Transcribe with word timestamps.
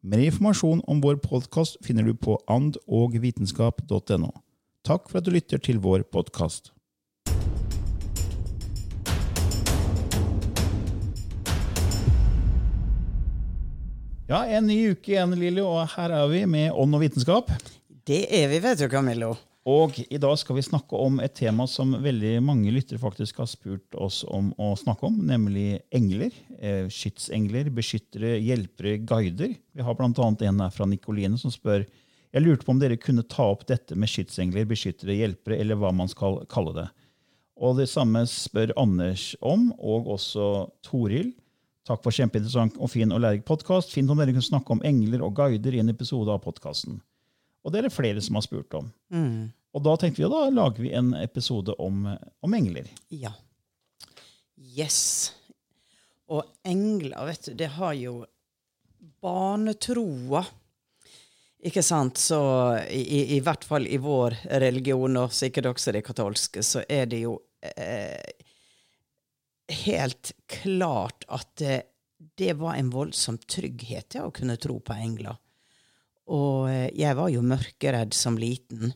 Mer 0.00 0.20
informasjon 0.22 0.78
om 0.86 1.00
vår 1.02 1.16
podkast 1.18 1.76
finner 1.82 2.06
du 2.06 2.12
på 2.14 2.36
andogvitenskap.no. 2.46 4.28
Takk 4.86 5.08
for 5.10 5.18
at 5.18 5.26
du 5.26 5.32
lytter 5.34 5.58
til 5.58 5.80
vår 5.82 6.04
podkast. 6.14 6.70
Ja, 14.28 14.44
en 14.44 14.68
ny 14.70 14.92
uke 14.92 15.16
igjen, 15.16 15.34
Lilly, 15.40 15.64
og 15.66 15.82
her 15.96 16.14
er 16.14 16.30
vi 16.30 16.44
med 16.46 16.70
Ånd 16.70 16.94
og 16.94 17.02
vitenskap. 17.02 17.50
Det 18.06 18.22
er 18.30 18.46
vi, 18.52 18.62
vet 18.62 18.78
du, 18.78 18.86
Camillo. 18.92 19.34
Og 19.66 19.98
i 20.08 20.20
dag 20.20 20.36
skal 20.40 20.56
vi 20.56 20.64
snakke 20.64 20.96
om 20.96 21.18
et 21.20 21.34
tema 21.36 21.66
som 21.68 21.96
veldig 22.02 22.38
mange 22.46 22.70
lyttere 22.72 23.00
faktisk 23.02 23.40
har 23.42 23.48
spurt 23.50 23.96
oss 23.98 24.22
om 24.24 24.52
å 24.56 24.70
snakke 24.78 25.08
om, 25.10 25.18
nemlig 25.28 25.80
engler. 25.94 26.32
Eh, 26.58 26.86
skytsengler, 26.92 27.68
beskyttere, 27.74 28.36
hjelpere, 28.38 28.96
guider. 29.02 29.56
Vi 29.74 29.84
har 29.84 29.98
bl.a. 29.98 30.12
en 30.14 30.62
her 30.62 30.72
fra 30.72 30.88
Nikoline 30.88 31.40
som 31.40 31.52
spør 31.52 31.84
jeg 32.28 32.44
lurte 32.44 32.66
på 32.66 32.74
om 32.74 32.80
dere 32.80 32.98
kunne 33.00 33.24
ta 33.24 33.46
opp 33.48 33.64
dette 33.68 33.96
med 33.96 34.10
skytsengler, 34.12 34.66
beskyttere, 34.68 35.16
hjelpere, 35.16 35.56
eller 35.62 35.78
hva 35.80 35.94
man 35.96 36.10
skal 36.12 36.42
kalle 36.52 36.74
det. 36.76 36.86
Og 37.58 37.78
det 37.80 37.88
samme 37.90 38.22
spør 38.28 38.74
Anders 38.78 39.32
om, 39.40 39.70
og 39.80 40.10
også 40.14 40.68
Toril. 40.84 41.32
Takk 41.88 42.04
for 42.04 42.12
kjempeinteressant 42.12 42.76
og 42.76 42.92
fin 42.92 43.14
og 43.14 43.22
lærerik 43.24 43.46
podkast. 43.48 43.94
Fint 43.96 44.12
om 44.12 44.20
dere 44.20 44.34
kunne 44.34 44.44
snakke 44.44 44.76
om 44.76 44.84
engler 44.84 45.24
og 45.24 45.32
guider 45.40 45.74
i 45.74 45.80
en 45.80 45.88
episode 45.88 46.30
av 46.30 46.42
podkasten. 46.44 47.00
Og 47.64 47.72
det 47.72 47.80
er 47.80 47.88
det 47.88 47.96
flere 47.96 48.20
som 48.22 48.36
har 48.36 48.44
spurt 48.44 48.76
om. 48.76 48.92
Mm. 49.14 49.50
Og 49.76 49.84
da 49.84 49.94
tenkte 50.00 50.22
vi 50.22 50.26
at 50.26 50.34
da 50.34 50.48
lager 50.52 50.82
vi 50.82 50.94
en 50.96 51.12
episode 51.18 51.74
om, 51.82 52.06
om 52.44 52.54
engler. 52.56 52.88
Ja. 53.12 53.32
Yes. 54.58 55.34
Og 56.28 56.44
engler, 56.66 57.20
vet 57.28 57.50
du, 57.50 57.52
det 57.58 57.70
har 57.76 57.94
jo 57.96 58.22
barnetroa. 59.22 60.44
Ikke 61.68 61.82
sant? 61.82 62.20
Så 62.22 62.40
i, 62.90 63.00
i, 63.02 63.20
i 63.36 63.40
hvert 63.44 63.64
fall 63.66 63.88
i 63.90 63.98
vår 64.02 64.36
religion, 64.62 65.16
og 65.24 65.34
sikkert 65.34 65.72
også 65.72 65.94
det 65.96 66.04
katolske, 66.06 66.62
så 66.62 66.84
er 66.88 67.08
det 67.10 67.22
jo 67.24 67.38
eh, 67.60 68.44
helt 69.84 70.32
klart 70.50 71.26
at 71.28 71.50
det, 71.60 71.80
det 72.38 72.54
var 72.60 72.78
en 72.78 72.92
voldsom 72.94 73.40
trygghet 73.42 74.14
til 74.14 74.28
å 74.28 74.34
kunne 74.34 74.58
tro 74.60 74.78
på 74.80 74.96
engler. 74.96 75.38
Og 76.28 76.68
eh, 76.70 76.88
jeg 76.96 77.16
var 77.18 77.32
jo 77.32 77.44
mørkeredd 77.44 78.16
som 78.16 78.38
liten 78.40 78.92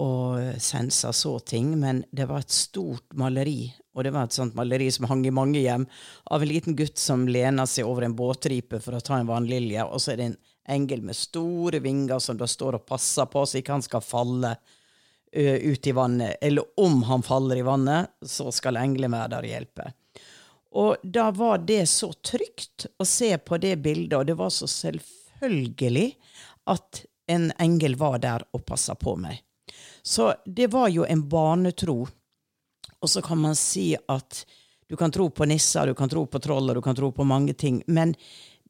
og 0.00 0.60
sensa 0.62 1.12
så 1.12 1.38
ting, 1.38 1.72
men 1.80 2.04
det 2.14 2.28
var 2.30 2.44
et 2.44 2.54
stort 2.54 3.16
maleri, 3.18 3.72
og 3.94 4.04
det 4.06 4.12
var 4.14 4.28
et 4.28 4.36
sånt 4.36 4.54
maleri 4.54 4.86
som 4.94 5.08
hang 5.10 5.24
i 5.26 5.34
mange 5.34 5.58
hjem, 5.64 5.86
av 6.30 6.42
en 6.42 6.48
liten 6.48 6.76
gutt 6.78 6.98
som 6.98 7.26
lener 7.28 7.66
seg 7.66 7.88
over 7.88 8.06
en 8.06 8.14
båtripe 8.14 8.78
for 8.80 8.96
å 8.96 9.02
ta 9.02 9.18
en 9.18 9.30
vannlilje, 9.30 9.82
og 9.82 9.98
så 9.98 10.12
er 10.12 10.20
det 10.20 10.28
en 10.30 10.38
engel 10.70 11.02
med 11.02 11.18
store 11.18 11.80
vinger 11.82 12.22
som 12.22 12.38
da 12.38 12.46
står 12.46 12.78
og 12.78 12.86
passer 12.86 13.26
på 13.30 13.42
så 13.42 13.58
ikke 13.58 13.74
han 13.74 13.86
skal 13.86 14.04
falle 14.04 14.54
uh, 14.54 15.58
ut 15.58 15.86
i 15.86 15.96
vannet. 15.96 16.36
Eller 16.40 16.68
om 16.78 17.02
han 17.08 17.24
faller 17.26 17.58
i 17.58 17.66
vannet, 17.66 18.12
så 18.22 18.52
skal 18.54 18.78
engelen 18.78 19.16
være 19.16 19.32
der 19.34 19.48
og 19.48 19.54
hjelpe. 19.56 19.88
Og 20.78 21.02
da 21.02 21.32
var 21.34 21.64
det 21.66 21.82
så 21.90 22.12
trygt 22.14 22.86
å 23.00 23.06
se 23.08 23.32
på 23.42 23.58
det 23.58 23.80
bildet, 23.82 24.20
og 24.20 24.28
det 24.28 24.38
var 24.38 24.52
så 24.54 24.70
selvfølgelig 24.70 25.19
at 26.70 27.04
en 27.30 27.52
engel 27.58 27.96
var 27.96 28.18
der 28.18 28.44
og 28.52 28.64
passa 28.66 28.94
på 28.94 29.16
meg. 29.16 29.40
Så 30.02 30.32
det 30.46 30.70
var 30.72 30.88
jo 30.88 31.04
en 31.04 31.28
barnetro. 31.28 32.08
Og 33.00 33.10
så 33.10 33.22
kan 33.22 33.38
man 33.38 33.56
si 33.56 33.94
at 34.08 34.44
du 34.88 34.96
kan 34.96 35.12
tro 35.14 35.30
på 35.30 35.46
nisser, 35.46 35.86
du 35.86 35.94
kan 35.94 36.08
tro 36.08 36.26
på 36.26 36.40
troll, 36.42 36.70
og 36.70 36.74
du 36.74 36.82
kan 36.82 36.96
tro 36.96 37.12
på 37.12 37.24
mange 37.24 37.54
ting. 37.54 37.82
Men 37.86 38.14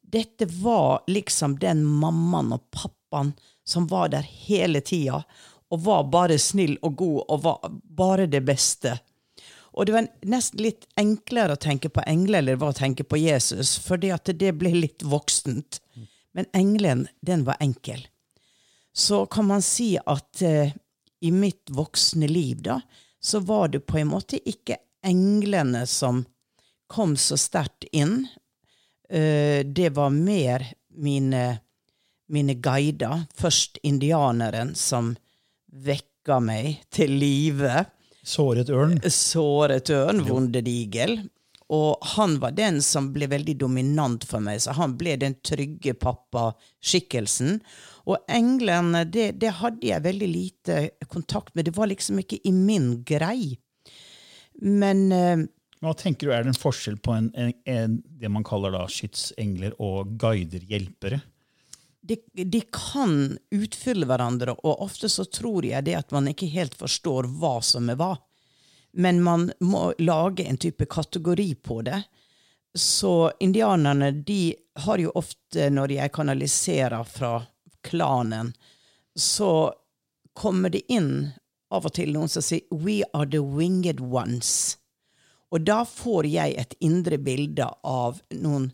dette 0.01 0.45
var 0.45 1.03
liksom 1.07 1.57
den 1.59 1.83
mammaen 1.85 2.53
og 2.53 2.67
pappaen 2.71 3.33
som 3.65 3.87
var 3.87 4.11
der 4.13 4.21
hele 4.21 4.81
tida, 4.81 5.23
og 5.71 5.79
var 5.81 6.03
bare 6.11 6.37
snill 6.39 6.75
og 6.83 6.95
god 6.99 7.19
og 7.27 7.43
var 7.43 7.73
bare 7.97 8.27
det 8.27 8.43
beste. 8.45 8.97
Og 9.71 9.87
det 9.87 9.95
var 9.95 10.07
nesten 10.27 10.61
litt 10.65 10.87
enklere 10.99 11.55
å 11.55 11.61
tenke 11.61 11.89
på 11.89 12.03
engler 12.05 12.43
eller 12.43 12.59
å 12.63 12.73
tenke 12.75 13.05
på 13.07 13.17
Jesus, 13.21 13.77
fordi 13.79 14.11
at 14.11 14.27
det 14.35 14.51
ble 14.59 14.73
litt 14.75 15.03
voksent. 15.07 15.79
Men 16.33 16.45
engelen, 16.53 17.07
den 17.21 17.43
var 17.43 17.57
enkel. 17.59 18.07
Så 18.93 19.25
kan 19.25 19.47
man 19.47 19.61
si 19.61 19.97
at 20.05 20.41
eh, 20.41 20.73
i 21.21 21.31
mitt 21.31 21.69
voksne 21.69 22.27
liv, 22.27 22.61
da, 22.61 22.81
så 23.21 23.39
var 23.39 23.67
det 23.67 23.85
på 23.85 23.97
en 24.01 24.11
måte 24.11 24.39
ikke 24.49 24.77
englene 25.05 25.85
som 25.87 26.23
kom 26.91 27.15
så 27.17 27.37
sterkt 27.37 27.85
inn. 27.91 28.25
Eh, 29.09 29.65
det 29.65 29.89
var 29.95 30.09
mer 30.09 30.65
mine, 30.97 31.59
mine 32.27 32.53
guider. 32.53 33.25
Først 33.35 33.77
indianeren 33.83 34.75
som 34.75 35.15
vekka 35.71 36.39
meg 36.43 36.81
til 36.91 37.15
live. 37.21 37.85
Såret 38.23 38.69
ørn. 38.69 38.99
Såret 39.07 39.89
ørn, 39.89 40.25
vondedigel. 40.27 41.21
Og 41.71 42.03
han 42.17 42.35
var 42.41 42.51
den 42.57 42.81
som 42.83 43.13
ble 43.15 43.29
veldig 43.31 43.55
dominant 43.61 44.25
for 44.27 44.43
meg, 44.43 44.59
så 44.59 44.75
han 44.75 44.97
ble 44.99 45.15
den 45.21 45.37
trygge 45.45 45.93
pappaskikkelsen. 46.01 47.61
Og 48.11 48.19
englene, 48.31 49.05
det, 49.07 49.29
det, 49.39 49.53
hadde 49.61 49.87
jeg 49.87 50.03
veldig 50.03 50.27
lite 50.27 50.81
kontakt 51.07 51.55
med. 51.55 51.69
Det 51.69 51.75
var 51.77 51.87
liksom 51.91 52.19
ikke 52.19 52.41
i 52.43 52.51
min 52.55 52.93
grei. 53.07 53.55
Men 54.59 55.05
uh, 55.15 55.45
Hva 55.81 55.93
tenker 55.97 56.27
du 56.27 56.33
er 56.35 56.43
det 56.43 56.51
en 56.51 56.59
forskjell 56.59 56.97
på 56.99 57.15
en, 57.15 57.29
en, 57.39 57.53
en, 57.71 57.99
det 58.19 58.31
man 58.33 58.45
kaller 58.47 58.75
da 58.75 58.83
skytsengler 58.91 59.77
og 59.79 60.17
guider, 60.19 60.65
hjelpere? 60.67 61.21
De, 62.01 62.17
de, 62.33 62.63
kan 62.73 63.37
utfylle 63.53 64.09
hverandre, 64.09 64.57
og 64.65 64.83
ofte 64.83 65.07
så 65.13 65.23
tror 65.29 65.63
jeg 65.69 65.85
det 65.85 65.95
at 65.99 66.11
man 66.11 66.27
ikke 66.33 66.49
helt 66.51 66.75
forstår 66.75 67.29
hva 67.39 67.59
som 67.63 67.87
er 67.93 67.99
hva. 68.01 68.15
Men 68.93 69.21
man 69.23 69.51
må 69.59 69.93
lage 69.97 70.43
en 70.43 70.57
type 70.57 70.85
kategori 70.85 71.55
på 71.55 71.81
det. 71.81 72.03
Så 72.73 73.31
indianerne 73.39 74.11
de 74.11 74.55
har 74.85 74.97
jo 74.97 75.11
ofte, 75.15 75.69
når 75.69 75.91
jeg 75.91 76.13
kanaliserer 76.15 77.03
fra 77.03 77.41
klanen, 77.83 78.53
så 79.15 79.73
kommer 80.33 80.69
det 80.69 80.85
inn 80.91 81.31
av 81.71 81.87
og 81.87 81.95
til 81.95 82.13
noen 82.15 82.31
som 82.31 82.43
sier 82.43 82.63
'We 82.71 83.03
are 83.13 83.27
the 83.27 83.39
winged 83.39 83.99
ones'. 83.99 84.77
Og 85.51 85.65
da 85.67 85.83
får 85.85 86.27
jeg 86.31 86.55
et 86.57 86.75
indre 86.79 87.17
bilde 87.17 87.67
av 87.83 88.21
noen, 88.31 88.71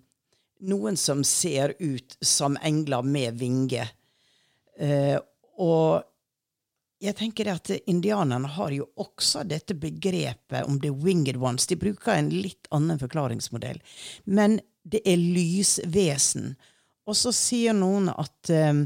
noen 0.61 0.97
som 0.97 1.23
ser 1.23 1.73
ut 1.79 2.17
som 2.21 2.57
engler 2.61 3.01
med 3.01 3.39
vinger. 3.41 3.89
Uh, 4.81 5.17
og 5.57 6.05
jeg 6.99 7.15
tenker 7.17 7.51
at 7.51 7.69
Indianerne 7.85 8.49
har 8.55 8.73
jo 8.73 8.87
også 8.97 9.43
dette 9.45 9.75
begrepet 9.77 10.65
om 10.65 10.79
the 10.81 10.89
winged 10.89 11.37
ones. 11.37 11.67
De 11.69 11.77
bruker 11.77 12.15
en 12.15 12.31
litt 12.33 12.67
annen 12.73 12.99
forklaringsmodell. 12.99 13.79
Men 14.25 14.59
det 14.83 15.03
er 15.05 15.21
lysvesen. 15.21 16.55
Og 17.07 17.15
så 17.15 17.33
sier 17.35 17.77
noen 17.77 18.09
at 18.09 18.49
eh, 18.49 18.81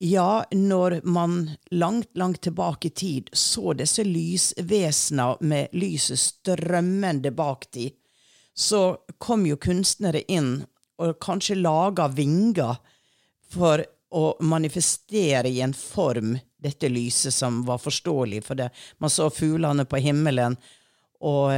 ja, 0.00 0.44
når 0.50 1.00
man 1.04 1.50
langt, 1.70 2.08
langt 2.16 2.40
tilbake 2.46 2.88
i 2.88 2.96
tid 2.96 3.30
så 3.36 3.74
disse 3.76 4.04
lysvesenene 4.06 5.36
med 5.44 5.76
lyset 5.76 6.22
strømmende 6.22 7.34
bak 7.36 7.68
de, 7.76 7.90
så 8.56 8.96
kom 9.18 9.44
jo 9.46 9.60
kunstnere 9.60 10.24
inn 10.32 10.62
og 11.00 11.18
kanskje 11.20 11.60
laga 11.60 12.08
vinger 12.12 12.80
for 13.50 13.84
å 14.10 14.24
manifestere 14.40 15.52
i 15.52 15.60
en 15.64 15.76
form 15.76 16.38
dette 16.62 16.90
lyset 16.92 17.34
som 17.34 17.62
var 17.66 17.80
forståelig, 17.82 18.42
for 18.44 18.58
det. 18.58 18.70
man 18.98 19.10
så 19.10 19.30
fuglene 19.30 19.84
på 19.84 20.00
himmelen, 20.02 20.56
og, 21.20 21.52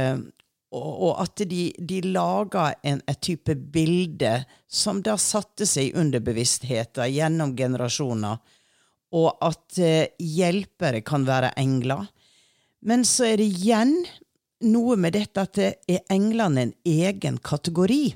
og, 0.73 0.89
og 1.07 1.21
at 1.23 1.43
de, 1.47 1.69
de 1.77 2.01
laga 2.07 2.73
et 2.83 3.21
type 3.21 3.55
bilde 3.55 4.33
som 4.67 5.01
da 5.03 5.15
satte 5.17 5.67
seg 5.69 5.91
i 5.91 5.95
underbevisstheten 6.01 7.13
gjennom 7.13 7.55
generasjoner, 7.55 8.41
og 9.13 9.45
at 9.45 9.77
eh, 9.77 10.09
hjelpere 10.17 11.03
kan 11.05 11.27
være 11.27 11.53
engler. 11.61 12.07
Men 12.81 13.05
så 13.05 13.29
er 13.29 13.37
det 13.39 13.51
igjen 13.51 13.93
noe 14.63 14.97
med 14.99 15.13
dette 15.15 15.43
at 15.43 15.55
det 15.59 15.69
er 15.91 16.05
englene 16.11 16.67
en 16.67 16.73
egen 16.87 17.37
kategori. 17.37 18.15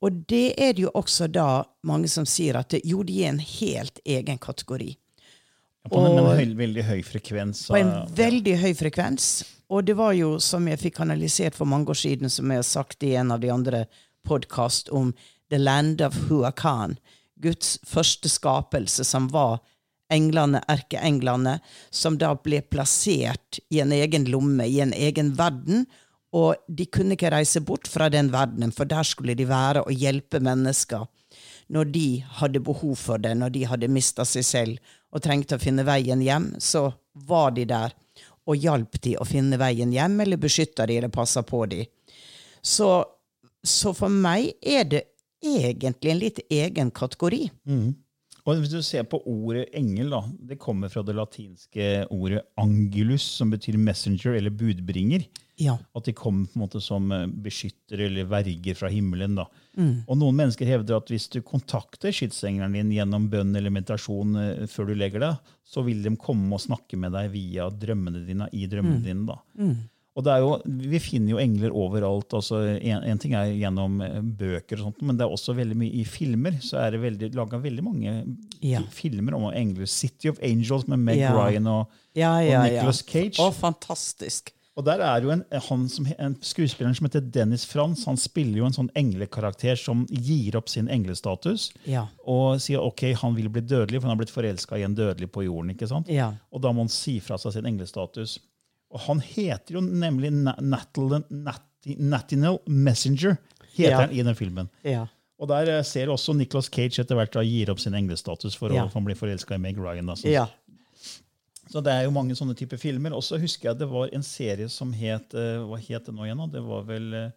Og 0.00 0.22
det 0.30 0.54
er 0.56 0.74
det 0.76 0.86
jo 0.86 0.92
også 0.96 1.28
da 1.28 1.64
mange 1.86 2.08
som 2.08 2.26
sier 2.28 2.56
at 2.60 2.70
det, 2.72 2.82
jo, 2.88 3.02
de 3.04 3.18
er 3.24 3.34
en 3.34 3.42
helt 3.42 4.00
egen 4.04 4.40
kategori. 4.40 4.94
Ja, 5.84 5.90
på 5.94 6.02
en, 6.04 6.18
høy, 6.26 6.52
veldig 6.58 6.84
høy 6.84 7.00
frekvens. 7.06 7.64
På 7.70 7.78
en 7.78 7.94
veldig 8.16 8.56
høy 8.60 8.72
frekvens. 8.76 9.30
Og 9.70 9.86
det 9.86 9.94
var 9.96 10.12
jo, 10.18 10.34
som 10.42 10.66
jeg 10.68 10.80
fikk 10.82 11.00
analysert 11.04 11.56
for 11.56 11.68
mange 11.70 11.92
år 11.92 12.00
siden, 12.00 12.32
som 12.32 12.50
jeg 12.50 12.60
har 12.60 12.68
sagt 12.68 13.06
i 13.06 13.14
en 13.16 13.30
av 13.32 13.40
de 13.40 13.52
andre 13.54 13.84
podkast, 14.26 14.90
om 14.90 15.14
The 15.50 15.60
Land 15.60 16.02
of 16.04 16.16
Huacan. 16.28 16.98
Guds 17.40 17.78
første 17.88 18.28
skapelse, 18.28 19.06
som 19.06 19.30
var 19.32 19.60
englene, 20.12 20.60
erkeenglene, 20.68 21.58
som 21.94 22.18
da 22.18 22.34
ble 22.34 22.60
plassert 22.66 23.60
i 23.70 23.80
en 23.80 23.94
egen 23.94 24.26
lomme, 24.28 24.66
i 24.66 24.82
en 24.82 24.92
egen 24.92 25.32
verden. 25.38 25.86
Og 26.36 26.58
de 26.68 26.86
kunne 26.90 27.16
ikke 27.16 27.32
reise 27.32 27.62
bort 27.64 27.88
fra 27.90 28.10
den 28.12 28.28
verdenen, 28.34 28.74
for 28.74 28.90
der 28.90 29.06
skulle 29.06 29.38
de 29.38 29.48
være 29.48 29.86
og 29.86 29.94
hjelpe 29.96 30.42
mennesker 30.42 31.06
når 31.70 31.90
de 31.94 32.06
hadde 32.40 32.62
behov 32.66 32.96
for 32.98 33.22
det, 33.22 33.36
når 33.38 33.54
de 33.54 33.66
hadde 33.70 33.90
mista 33.92 34.26
seg 34.26 34.46
selv 34.46 34.94
og 35.14 35.22
trengte 35.22 35.56
å 35.56 35.62
finne 35.62 35.86
veien 35.86 36.22
hjem, 36.22 36.52
så 36.62 36.88
var 37.28 37.54
de 37.54 37.66
der 37.70 37.94
og 38.50 38.58
hjalp 38.58 38.98
de 39.04 39.14
å 39.20 39.26
finne 39.28 39.58
veien 39.60 39.92
hjem, 39.94 40.18
eller 40.24 40.40
beskytta 40.40 40.86
de, 40.88 40.98
eller 40.98 41.12
passa 41.14 41.44
på 41.46 41.62
de. 41.70 41.84
Så, 42.62 42.88
så, 43.62 43.92
for 43.94 44.10
meg 44.10 44.52
er 44.58 44.86
det 44.90 45.02
egentlig 45.40 46.12
en 46.12 46.22
litt 46.22 46.40
egen 46.50 46.90
kategori. 46.94 47.44
Mm. 47.68 47.92
Og 48.40 48.56
hvis 48.56 48.72
du 48.72 48.80
ser 48.82 49.04
på 49.08 49.20
ordet 49.28 49.68
engel, 49.76 50.10
da, 50.14 50.22
det 50.50 50.58
kommer 50.60 50.90
fra 50.90 51.04
det 51.06 51.14
latinske 51.14 51.90
ordet 52.10 52.42
angulus, 52.58 53.26
som 53.36 53.52
betyr 53.52 53.78
messenger 53.78 54.34
eller 54.38 54.50
budbringer. 54.50 55.28
Ja. 55.60 55.76
At 55.96 56.08
de 56.08 56.14
kom 56.16 56.46
på 56.48 56.56
en 56.56 56.64
måte 56.64 56.80
som 56.82 57.10
eh, 57.12 57.26
beskyttere 57.28 58.08
eller 58.08 58.28
verger 58.30 58.78
fra 58.78 58.88
himmelen. 58.92 59.36
da. 59.36 59.46
Mm. 59.76 60.06
Og 60.06 60.18
Noen 60.18 60.38
mennesker 60.38 60.68
hevder 60.68 60.98
at 60.98 61.12
hvis 61.12 61.28
du 61.32 61.40
kontakter 61.46 62.14
skytsengelen 62.14 62.78
din 62.78 62.92
gjennom 62.96 63.28
bønn 63.32 63.52
eller 63.56 63.74
meditasjon 63.74 64.40
eh, 64.40 64.66
før 64.70 64.90
du 64.90 64.96
legger 64.96 65.26
deg, 65.26 65.54
så 65.68 65.84
vil 65.86 66.02
de 66.04 66.16
komme 66.20 66.56
og 66.56 66.64
snakke 66.64 66.98
med 67.00 67.14
deg 67.14 67.30
via 67.34 67.68
drømmene 67.70 68.24
dine. 68.26 68.48
i 68.56 68.66
drømmene 68.70 69.02
mm. 69.02 69.06
dine 69.06 69.26
da. 69.28 69.40
Mm. 69.60 69.80
Og 70.18 70.24
det 70.26 70.32
er 70.32 70.42
jo, 70.42 70.54
Vi 70.90 71.00
finner 71.00 71.34
jo 71.34 71.40
engler 71.40 71.74
overalt. 71.76 72.34
altså 72.34 72.62
en, 72.74 73.04
en, 73.06 73.20
ting 73.20 73.36
er 73.38 73.52
gjennom 73.54 74.00
eh, 74.04 74.20
bøker, 74.20 74.80
og 74.80 74.88
sånt, 74.88 75.02
men 75.06 75.18
det 75.18 75.26
er 75.26 75.34
også 75.36 75.54
veldig 75.58 75.76
mye 75.80 76.00
i 76.00 76.06
filmer. 76.08 76.56
så 76.64 76.80
er 76.86 76.96
det 76.96 77.30
laga 77.36 77.60
veldig 77.60 77.84
mange 77.84 78.14
ja. 78.64 78.82
filmer 78.90 79.36
om 79.38 79.50
engler. 79.52 79.86
'City 79.86 80.32
of 80.32 80.40
Angels' 80.40 80.88
med 80.88 81.04
Meg 81.04 81.20
ja. 81.20 81.34
Ryan 81.36 81.68
og, 81.70 82.00
ja, 82.16 82.32
og 82.40 82.64
Nicholas 82.66 83.04
Cage. 83.04 83.38
Å, 83.38 83.52
fantastisk. 83.54 84.54
Og 84.80 84.86
der 84.86 85.02
er 85.04 85.20
jo 85.20 85.28
en, 85.34 85.42
som, 85.92 86.06
en 86.16 86.34
skuespiller 86.40 86.94
som 86.96 87.04
heter 87.04 87.24
Dennis 87.34 87.66
Frans. 87.68 88.06
Han 88.08 88.16
spiller 88.20 88.62
jo 88.62 88.68
en 88.68 88.76
sånn 88.76 88.88
englekarakter 88.96 89.76
som 89.76 90.06
gir 90.08 90.56
opp 90.56 90.72
sin 90.72 90.88
englestatus. 90.88 91.68
Ja. 91.84 92.06
Og 92.24 92.62
sier 92.64 92.80
ok, 92.80 93.12
han 93.20 93.36
vil 93.36 93.50
bli 93.52 93.60
dødelig, 93.60 94.00
for 94.00 94.08
han 94.08 94.14
har 94.14 94.22
blitt 94.22 94.32
forelska 94.32 94.80
i 94.80 94.86
en 94.88 94.96
dødelig 94.96 95.28
på 95.34 95.44
jorden. 95.44 95.74
ikke 95.74 95.90
sant? 95.90 96.08
Ja. 96.08 96.32
Og 96.48 96.64
da 96.64 96.72
må 96.72 96.86
han 96.86 96.92
si 96.92 97.18
fra 97.20 97.36
seg 97.40 97.58
sin 97.58 97.68
englestatus. 97.68 98.38
Og 98.90 99.04
han 99.04 99.20
heter 99.22 99.76
jo 99.76 99.84
nemlig 99.84 100.32
Natinal 100.32 101.20
Messenger 102.66 103.36
heter 103.76 103.92
ja. 103.92 104.00
han 104.06 104.16
i 104.16 104.24
den 104.24 104.38
filmen. 104.38 104.72
Ja. 104.86 105.04
Og 105.40 105.48
der 105.48 105.70
eh, 105.72 105.84
ser 105.86 106.10
også 106.12 106.34
Nicholas 106.36 106.68
Cage 106.72 107.00
etter 107.00 107.16
hvert 107.16 107.32
da 107.32 107.42
gir 107.46 107.70
opp 107.72 107.80
sin 107.80 107.96
englestatus 107.96 108.56
for 108.60 108.72
å, 108.72 109.04
bli 109.06 109.16
forelska 109.16 109.56
i 109.56 109.62
Meg 109.62 109.78
Ryan. 109.80 110.12
Da, 110.12 110.16
ja. 110.28 110.44
Så 111.70 111.82
det 111.84 111.92
er 111.94 112.06
jo 112.06 112.14
mange 112.14 112.34
sånne 112.38 112.56
typer 112.58 112.80
filmer. 112.80 113.14
Og 113.14 113.22
så 113.24 113.38
husker 113.40 113.70
jeg 113.70 113.80
det 113.82 113.90
var 113.90 114.10
en 114.14 114.26
serie 114.26 114.70
som 114.72 114.90
het 114.96 115.36
uh, 115.38 115.62
Hva 115.68 115.78
het 115.78 116.08
det 116.08 116.16
nå 116.16 116.26
igjen? 116.26 116.42
Det 116.50 116.64
var 116.66 116.88
vel 116.88 117.06
uh, 117.20 117.30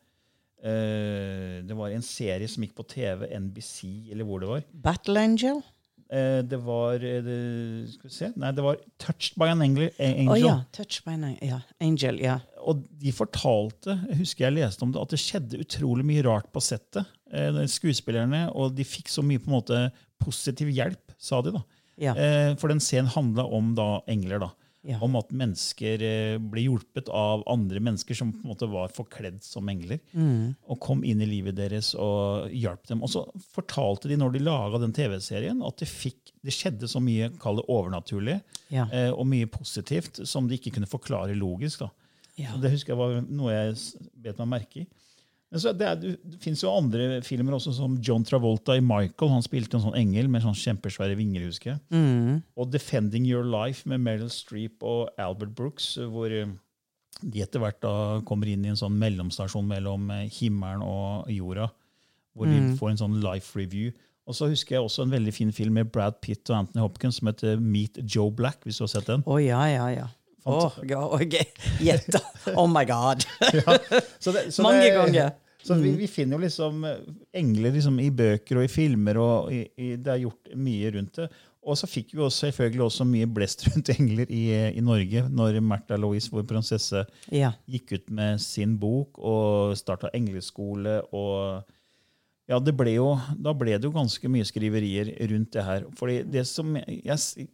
Det 1.67 1.77
var 1.77 1.93
en 1.93 2.05
serie 2.05 2.49
som 2.49 2.65
gikk 2.65 2.75
på 2.79 2.87
TV, 2.95 3.27
NBC, 3.37 3.77
eller 4.13 4.27
hvor 4.27 4.41
det 4.41 4.49
var. 4.49 4.65
Battle 4.87 5.25
Angel? 5.29 5.61
Uh, 6.13 6.41
det 6.45 6.59
var 6.65 6.97
det, 7.01 7.35
Skal 7.93 8.09
vi 8.09 8.13
se 8.13 8.31
Nei, 8.37 8.51
det 8.53 8.65
var 8.65 8.81
Touched 9.01 9.37
by 9.41 9.51
an 9.53 9.61
Angel. 9.65 9.91
Oh, 10.25 10.37
ja. 10.39 10.55
Touched 10.73 11.05
by 11.05 11.13
an 11.13 11.37
ja. 11.37 11.61
Angel, 11.83 12.17
ja. 12.23 12.39
Og 12.63 12.81
de 13.03 13.13
fortalte, 13.13 13.99
jeg 14.09 14.21
husker 14.23 14.47
jeg 14.47 14.57
leste 14.57 14.85
om 14.85 14.93
det, 14.95 15.01
at 15.01 15.13
det 15.13 15.21
skjedde 15.21 15.61
utrolig 15.61 16.05
mye 16.07 16.25
rart 16.25 16.49
på 16.53 16.63
settet. 16.63 17.05
skuespillerne, 17.67 18.45
og 18.53 18.75
de 18.77 18.85
fikk 18.85 19.09
så 19.09 19.23
mye 19.25 19.41
på 19.41 19.49
en 19.49 19.55
måte 19.57 19.79
positiv 20.21 20.69
hjelp, 20.71 21.15
sa 21.19 21.41
de. 21.43 21.51
da. 21.57 21.63
Ja. 22.01 22.15
Eh, 22.17 22.55
for 22.59 22.73
den 22.73 22.81
scenen 22.83 23.11
handla 23.13 23.45
om 23.45 23.73
da 23.77 24.03
engler. 24.09 24.39
da. 24.39 24.51
Ja. 24.83 24.97
Om 24.99 25.15
at 25.15 25.29
mennesker 25.31 26.01
eh, 26.03 26.37
ble 26.43 26.65
hjulpet 26.65 27.07
av 27.07 27.45
andre 27.47 27.79
mennesker 27.79 28.17
som 28.19 28.33
på 28.35 28.41
en 28.43 28.51
måte 28.51 28.67
var 28.67 28.91
forkledd 28.91 29.39
som 29.45 29.69
engler. 29.71 30.01
Mm. 30.11 30.55
Og 30.67 30.79
kom 30.83 31.05
inn 31.07 31.23
i 31.23 31.29
livet 31.29 31.55
deres 31.55 31.93
og 31.95 32.51
hjalp 32.51 32.83
dem. 32.89 33.03
Og 33.05 33.13
så 33.13 33.23
fortalte 33.55 34.11
de 34.11 34.17
når 34.19 34.35
de 34.35 34.43
laga 34.43 34.81
den 34.83 34.95
TV-serien, 34.95 35.63
at 35.63 35.79
det, 35.79 35.87
fikk, 35.87 36.33
det, 36.43 36.51
skjedde 36.51 36.89
så 36.91 36.99
mye 37.03 37.31
det 37.31 37.67
overnaturlig 37.71 38.41
ja. 38.67 38.89
eh, 38.91 39.11
og 39.13 39.23
mye 39.31 39.47
positivt 39.47 40.19
som 40.27 40.51
de 40.51 40.59
ikke 40.59 40.75
kunne 40.75 40.91
forklare 40.91 41.37
logisk. 41.37 41.85
da. 41.85 41.89
Ja. 42.41 42.57
Det 42.59 42.73
husker 42.73 42.91
jeg 42.93 42.99
var 42.99 43.23
noe 43.23 43.55
jeg 43.55 43.79
bet 44.19 44.43
meg 44.43 44.51
merke 44.57 44.83
i. 44.83 44.87
Det, 45.53 45.85
er, 45.85 45.99
det 46.01 46.39
fins 46.41 46.63
jo 46.63 46.71
andre 46.73 47.19
filmer 47.21 47.53
også, 47.59 47.75
som 47.77 47.99
John 48.01 48.23
Travolta 48.25 48.73
i 48.77 48.81
Michael. 48.81 49.35
Han 49.35 49.45
spilte 49.45 49.77
en 49.77 49.83
sånn 49.85 49.97
engel 49.99 50.29
med 50.31 50.41
sånn 50.41 50.57
kjempesvære 50.57 51.17
vinger. 51.19 51.45
husker 51.45 51.75
jeg. 51.75 51.81
Mm. 51.93 52.39
Og 52.57 52.71
Defending 52.73 53.27
Your 53.29 53.45
Life 53.45 53.89
med 53.89 54.01
Meryl 54.01 54.31
Streep 54.33 54.81
og 54.81 55.13
Albert 55.21 55.53
Brooks, 55.57 55.91
hvor 56.09 56.33
eh, 56.33 56.49
de 57.21 57.43
etter 57.45 57.61
hvert 57.61 57.77
da 57.85 57.93
kommer 58.25 58.49
inn 58.49 58.65
i 58.65 58.71
en 58.73 58.79
sånn 58.79 58.97
mellomstasjon 58.97 59.69
mellom 59.69 60.09
eh, 60.15 60.25
himmelen 60.39 60.81
og 60.87 61.29
jorda. 61.29 61.69
Hvor 62.33 62.49
mm. 62.49 62.55
de 62.55 62.79
får 62.79 62.95
en 62.95 63.03
sånn 63.03 63.21
life 63.21 63.53
review. 63.59 63.93
Og 64.25 64.37
så 64.37 64.47
husker 64.49 64.77
jeg 64.77 64.87
også 64.87 65.05
en 65.05 65.13
veldig 65.13 65.35
fin 65.35 65.53
film 65.53 65.77
med 65.77 65.91
Brad 65.93 66.17
Pitt 66.23 66.47
og 66.49 66.63
Anthony 66.63 66.81
Hopkins 66.81 67.19
som 67.19 67.29
heter 67.29 67.61
Meet 67.61 68.01
Joe 68.07 68.31
Black. 68.33 68.63
hvis 68.65 68.79
du 68.79 68.87
har 68.87 68.93
sett 68.95 69.09
den. 69.11 69.21
Oh, 69.27 69.37
ja, 69.37 69.61
ja, 69.69 69.87
ja. 69.93 70.09
Oh, 70.45 70.73
gjetta! 71.79 72.19
Oh 72.55 72.67
my 72.67 72.83
god! 72.83 73.23
ja, 73.53 73.77
så 74.19 74.33
det, 74.35 74.51
så 74.51 74.63
Mange 74.65 74.81
det, 74.81 74.91
ganger. 74.97 75.31
Så 75.63 75.77
vi, 75.79 75.93
mm. 75.93 75.97
vi, 76.01 76.07
finner 76.11 76.37
jo 76.37 76.43
liksom 76.43 76.85
eh, 76.89 77.09
engler 77.39 77.71
liksom 77.77 77.99
i 78.03 78.09
bøker 78.11 78.59
og 78.59 78.67
i 78.67 78.71
filmer, 78.71 79.19
og 79.21 79.53
i, 79.55 79.63
i, 79.79 79.93
det 79.95 80.11
er 80.11 80.23
gjort 80.25 80.55
mye 80.59 80.93
rundt 80.97 81.21
det. 81.21 81.29
Og 81.63 81.77
så 81.79 81.87
fikk 81.87 82.11
vi 82.11 82.19
også, 82.19 82.49
selvfølgelig 82.49 82.83
også 82.83 83.05
mye 83.07 83.27
blest 83.31 83.63
rundt 83.69 83.93
engler 83.93 84.31
i, 84.33 84.43
i 84.75 84.83
Norge 84.83 85.23
når 85.31 85.61
Märtha 85.63 85.99
Louise, 85.99 86.31
vår 86.33 86.43
prinsesse, 86.49 87.05
ja. 87.31 87.53
gikk 87.71 87.95
ut 87.95 88.11
med 88.11 88.43
sin 88.43 88.75
bok 88.81 89.21
og 89.23 89.77
starta 89.79 90.11
engleskole. 90.17 90.99
og 91.15 91.63
ja, 92.51 92.59
det 92.59 92.73
ble 92.75 92.97
jo, 92.97 93.13
Da 93.39 93.53
ble 93.55 93.77
det 93.77 93.87
jo 93.87 93.93
ganske 93.95 94.27
mye 94.27 94.43
skriverier 94.47 95.13
rundt 95.31 95.53
det 95.55 95.63
her. 95.63 95.87
Fordi 95.95 96.19
det 96.27 96.43
som 96.49 96.75
Jeg, 96.75 97.47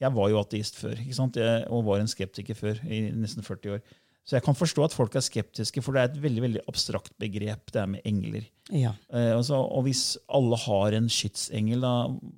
jeg 0.00 0.14
var 0.14 0.30
jo 0.32 0.40
ateist 0.40 0.78
før? 0.78 0.98
Jeg, 0.98 1.64
og 1.70 1.86
var 1.86 2.02
en 2.02 2.10
skeptiker 2.10 2.58
før 2.58 2.82
i 2.86 3.06
nesten 3.14 3.46
40 3.46 3.78
år. 3.78 3.96
Så 4.28 4.36
jeg 4.36 4.44
kan 4.44 4.56
forstå 4.56 4.82
at 4.84 4.92
folk 4.92 5.14
er 5.16 5.24
skeptiske, 5.24 5.80
for 5.80 5.96
det 5.96 6.02
er 6.02 6.10
et 6.10 6.20
veldig 6.20 6.42
veldig 6.44 6.62
abstrakt 6.68 7.14
begrep, 7.20 7.70
det 7.72 7.80
er 7.80 7.86
med 7.88 8.08
engler. 8.08 8.42
Ja. 8.68 8.90
Eh, 9.08 9.30
altså, 9.32 9.56
og 9.56 9.86
hvis 9.86 10.02
alle 10.36 10.58
har 10.60 10.96
en 10.98 11.06
skytsengel, 11.08 11.80
da, 11.80 11.92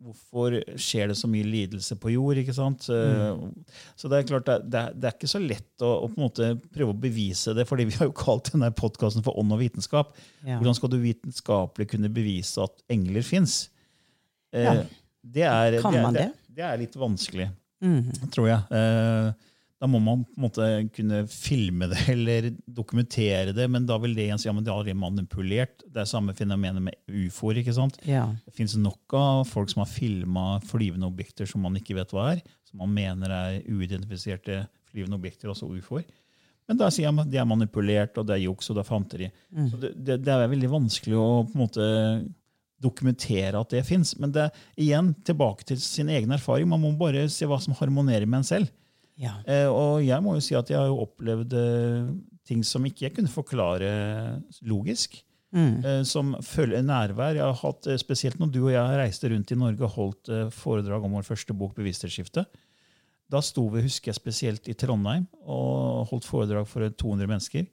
hvorfor 0.05 0.55
skjer 0.79 1.11
det 1.11 1.17
så 1.19 1.27
mye 1.33 1.49
lidelse 1.49 1.99
på 1.99 2.13
jord? 2.15 2.39
ikke 2.39 2.55
sant? 2.55 2.87
Mm. 2.87 3.67
Så 3.99 4.07
det 4.07 4.21
er 4.21 4.31
klart, 4.31 4.47
det 4.47 4.85
er, 4.85 4.95
det 4.95 5.11
er 5.11 5.19
ikke 5.19 5.33
så 5.33 5.43
lett 5.43 5.83
å, 5.83 5.91
å, 6.05 6.13
på 6.13 6.21
en 6.21 6.29
måte 6.29 6.53
prøve 6.71 6.95
å 6.95 7.01
bevise 7.09 7.57
det, 7.59 7.67
fordi 7.67 7.89
vi 7.91 7.99
har 7.99 8.07
jo 8.07 8.15
kalt 8.23 8.53
denne 8.55 8.71
podkasten 8.71 9.27
for 9.27 9.43
Ånd 9.43 9.59
og 9.59 9.63
vitenskap. 9.65 10.15
Ja. 10.45 10.61
Hvordan 10.61 10.79
skal 10.79 10.95
du 10.95 11.01
vitenskapelig 11.03 11.91
kunne 11.91 12.15
bevise 12.15 12.71
at 12.71 12.87
engler 12.95 13.27
fins? 13.27 13.65
Eh, 14.55 14.63
ja. 14.63 14.79
Det, 15.27 15.49
er, 15.51 15.83
kan 15.83 15.99
man 15.99 16.15
det, 16.15 16.31
det? 16.31 16.55
det 16.55 16.71
er 16.71 16.83
litt 16.87 16.95
vanskelig. 17.03 17.51
tror 18.31 18.53
jeg. 18.53 18.63
Eh, 18.79 19.50
da 19.81 19.89
må 19.89 19.97
man 20.05 20.27
på 20.29 20.37
en 20.37 20.45
måte 20.45 20.67
kunne 20.93 21.23
filme 21.33 21.89
det 21.89 22.03
eller 22.15 22.51
dokumentere 22.69 23.55
det, 23.57 23.65
men 23.73 23.87
da 23.89 23.97
vil 24.03 24.13
det 24.17 24.27
igjen 24.27 24.41
si 24.41 24.51
at 24.51 24.57
men 24.57 24.65
det 24.67 24.73
er 24.73 24.77
allerede 24.77 25.01
manipulert. 25.01 25.85
Det 25.89 26.03
er 26.03 26.11
samme 26.11 26.35
fenomenet 26.37 26.85
med 26.85 26.99
ufoer. 27.09 27.63
ikke 27.63 27.75
sant? 27.77 27.97
Ja. 28.05 28.27
Det 28.45 28.53
fins 28.59 28.77
nok 28.77 29.17
av 29.17 29.47
folk 29.49 29.73
som 29.73 29.81
har 29.85 29.89
filma 29.91 30.47
flyvende 30.69 31.09
objekter 31.09 31.49
som 31.49 31.65
man 31.65 31.79
ikke 31.81 31.97
vet 31.97 32.13
hva 32.13 32.35
er, 32.35 32.43
som 32.69 32.83
man 32.85 32.93
mener 32.93 33.33
er 33.33 33.61
uidentifiserte 33.71 34.67
flyvende 34.91 35.17
objekter, 35.17 35.49
altså 35.49 35.71
ufoer. 35.71 36.05
Men 36.69 36.79
da 36.79 36.91
sier 36.93 37.09
jeg 37.09 37.17
at 37.19 37.31
de 37.33 37.39
er 37.41 37.49
manipulert, 37.49 38.19
og 38.21 38.29
det 38.29 38.37
er 38.37 38.45
juks 38.45 38.69
og 38.71 38.77
det 38.77 38.83
er 38.85 38.87
fanteri. 38.87 39.31
Så 39.73 39.81
det, 39.81 39.95
det, 39.97 40.19
det 40.27 40.35
er 40.35 40.53
veldig 40.53 40.71
vanskelig 40.71 41.17
å 41.19 41.31
på 41.49 41.57
en 41.57 41.63
måte 41.65 41.87
dokumentere 42.81 43.59
at 43.59 43.73
det 43.73 43.83
fins. 43.89 44.13
Men 44.21 44.33
det 44.35 44.51
igjen 44.81 45.11
tilbake 45.27 45.67
til 45.67 45.81
sin 45.83 46.13
egen 46.13 46.31
erfaring. 46.37 46.69
Man 46.71 46.85
må 46.85 46.93
bare 47.01 47.27
se 47.33 47.49
hva 47.49 47.59
som 47.61 47.75
harmonerer 47.81 48.29
med 48.29 48.43
en 48.43 48.49
selv. 48.53 48.71
Ja. 49.21 49.39
Eh, 49.45 49.69
og 49.69 50.00
jeg 50.05 50.25
må 50.25 50.37
jo 50.39 50.45
si 50.45 50.57
at 50.57 50.71
jeg 50.73 50.81
har 50.81 50.89
jo 50.89 51.03
opplevd 51.05 51.57
eh, 51.61 52.12
ting 52.49 52.62
som 52.67 52.87
ikke 52.89 53.09
jeg 53.09 53.17
kunne 53.19 53.33
forklare 53.33 53.91
logisk. 54.67 55.21
Eh, 55.83 56.03
som 56.07 56.37
følger 56.47 56.83
nærvær. 56.87 57.35
Jeg 57.35 57.43
har 57.43 57.59
hatt, 57.59 57.87
eh, 57.91 57.99
Spesielt 57.99 58.39
når 58.39 58.53
du 58.55 58.61
og 58.65 58.73
jeg 58.73 58.99
reiste 59.00 59.31
rundt 59.31 59.50
i 59.50 59.59
Norge 59.59 59.83
og 59.83 59.95
holdt 59.97 60.31
eh, 60.31 60.50
foredrag 60.55 61.05
om 61.05 61.17
vår 61.19 61.27
første 61.27 61.53
bok, 61.53 61.75
'Bevissthetsskifte'. 61.75 62.47
Da 63.31 63.41
sto 63.41 63.69
vi 63.69 63.83
husker 63.83 64.11
jeg, 64.11 64.19
spesielt 64.19 64.69
i 64.69 64.75
Trondheim 64.75 65.27
og 65.47 66.07
holdt 66.11 66.27
foredrag 66.27 66.67
for 66.67 66.83
200 66.83 67.27
mennesker. 67.31 67.67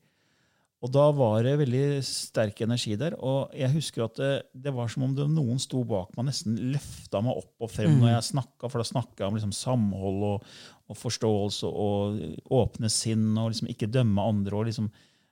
Og 0.86 0.92
da 0.94 1.08
var 1.18 1.42
det 1.42 1.56
veldig 1.58 2.04
sterk 2.06 2.60
energi 2.62 2.94
der. 3.02 3.16
Og 3.18 3.50
jeg 3.58 3.72
husker 3.74 4.04
at 4.06 4.20
det, 4.20 4.32
det 4.54 4.74
var 4.76 4.92
som 4.94 5.08
om 5.08 5.16
det 5.18 5.26
noen 5.34 5.58
sto 5.60 5.82
bak 5.90 6.12
meg, 6.14 6.28
nesten 6.30 6.54
løfta 6.76 7.22
meg 7.26 7.40
opp 7.40 7.66
og 7.66 7.72
frem 7.74 7.96
når 7.98 8.12
jeg 8.12 8.28
snakka, 8.30 8.70
for 8.70 8.78
da 8.84 8.86
snakka 8.86 9.24
jeg 9.24 9.32
om 9.32 9.40
liksom 9.40 9.56
samhold 9.58 10.22
og, 10.28 10.46
og 10.88 11.00
forståelse 11.02 11.66
og 11.72 12.22
åpne 12.60 12.92
sinn 12.94 13.32
og 13.42 13.50
liksom 13.56 13.72
ikke 13.74 13.90
dømme 13.90 14.22
andre. 14.22 14.54
og 14.60 14.70
liksom 14.70 14.92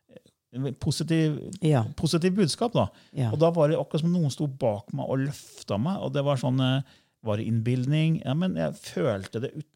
eh, 0.10 0.72
Positiv, 0.82 1.38
Ja. 1.62 1.84
positiv 2.00 2.34
budskap. 2.42 2.74
da. 2.74 2.88
Ja. 3.14 3.30
Og 3.30 3.38
da 3.40 3.52
var 3.54 3.70
det 3.70 3.78
akkurat 3.78 4.02
som 4.02 4.14
noen 4.18 4.32
sto 4.34 4.48
bak 4.48 4.90
meg 4.98 5.06
og 5.06 5.28
løfta 5.28 5.78
meg. 5.78 6.02
og 6.02 6.14
det 6.16 6.24
Var 6.26 6.42
sånn, 6.42 6.60
eh, 6.64 6.82
var 7.26 7.42
det 7.42 7.48
innbilning? 7.50 8.20
Ja, 8.24 8.34
men 8.38 8.58
jeg 8.60 8.78
følte 8.80 9.42
det 9.44 9.52
ut, 9.56 9.70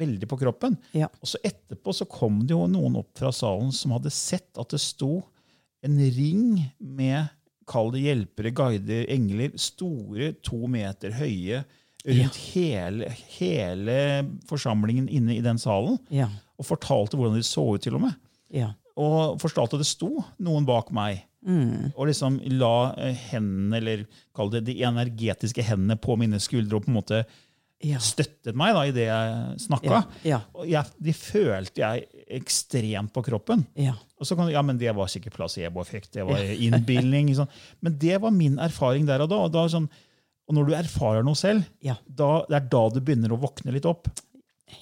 veldig 0.00 0.28
på 0.30 0.38
kroppen. 0.40 0.76
Ja. 0.96 1.10
Og 1.20 1.30
så 1.34 1.40
etterpå 1.44 1.94
så 1.96 2.06
kom 2.10 2.42
det 2.46 2.54
jo 2.54 2.64
noen 2.70 3.00
opp 3.02 3.12
fra 3.18 3.32
salen 3.34 3.72
som 3.74 3.94
hadde 3.96 4.12
sett 4.14 4.60
at 4.60 4.74
det 4.74 4.82
sto 4.82 5.18
en 5.84 5.98
ring 6.16 6.62
med 6.78 7.32
Kall 7.64 7.94
det 7.94 8.02
hjelpere, 8.04 8.50
guider, 8.52 9.06
engler. 9.08 9.54
Store, 9.56 10.34
to 10.44 10.66
meter 10.68 11.14
høye 11.16 11.62
rundt 12.04 12.36
hele, 12.52 13.08
hele 13.38 13.98
forsamlingen 14.50 15.06
inne 15.08 15.38
i 15.38 15.44
den 15.44 15.60
salen. 15.60 15.96
Ja. 16.12 16.28
Og 16.60 16.68
fortalte 16.68 17.16
hvordan 17.16 17.38
de 17.38 17.46
så 17.46 17.64
ut, 17.74 17.80
til 17.84 17.96
og 17.96 18.04
med. 18.04 18.18
Ja. 18.52 18.74
Og 19.00 19.40
fortalte 19.42 19.78
at 19.78 19.82
det 19.82 19.88
sto 19.88 20.10
noen 20.44 20.68
bak 20.68 20.92
meg. 20.94 21.24
Og 21.44 22.06
liksom 22.08 22.38
la 22.58 22.94
eh, 22.96 23.16
hendene, 23.30 23.76
eller 23.80 24.04
kall 24.34 24.50
det 24.54 24.62
de 24.66 24.78
energetiske 24.86 25.62
hendene, 25.66 25.98
på 26.00 26.16
mine 26.20 26.40
skuldre 26.40 26.78
og 26.78 26.86
på 26.86 26.92
en 26.92 26.96
måte 27.00 27.24
Ja. 27.84 27.98
støttet 28.00 28.56
meg 28.56 28.72
da 28.72 28.82
i 28.88 28.92
det 28.96 29.04
jeg 29.10 29.58
snakka. 29.66 29.90
Ja, 29.90 29.98
ja. 30.24 30.38
Og 30.56 30.64
jeg, 30.70 30.84
de 31.04 31.12
følte 31.12 31.82
jeg 31.82 32.06
ekstremt 32.38 33.12
på 33.12 33.22
kroppen. 33.26 33.66
Ja. 33.76 33.92
Og 34.18 34.24
så 34.24 34.36
kan, 34.38 34.48
ja, 34.48 34.62
men 34.64 34.78
Det 34.80 34.94
var 34.96 35.06
sikkert 35.12 35.34
placeboeffekt, 35.36 36.12
det 36.16 36.24
var 36.24 36.40
innbilning. 36.66 37.34
Sånn. 37.36 37.50
Men 37.84 37.98
det 38.00 38.16
var 38.22 38.30
min 38.32 38.56
erfaring 38.58 39.04
der 39.06 39.20
og 39.26 39.28
da. 39.34 39.42
Og, 39.44 39.52
da 39.52 39.66
sånn, 39.68 39.90
og 40.48 40.56
når 40.56 40.66
du 40.70 40.74
erfarer 40.78 41.24
noe 41.26 41.36
selv, 41.36 41.64
Ja. 41.84 41.98
da, 42.08 42.46
det 42.48 42.56
er 42.62 42.68
da 42.72 42.82
du 42.94 43.00
begynner 43.04 43.32
å 43.36 43.40
våkne 43.42 43.72
litt 43.76 43.84
opp. 43.90 44.08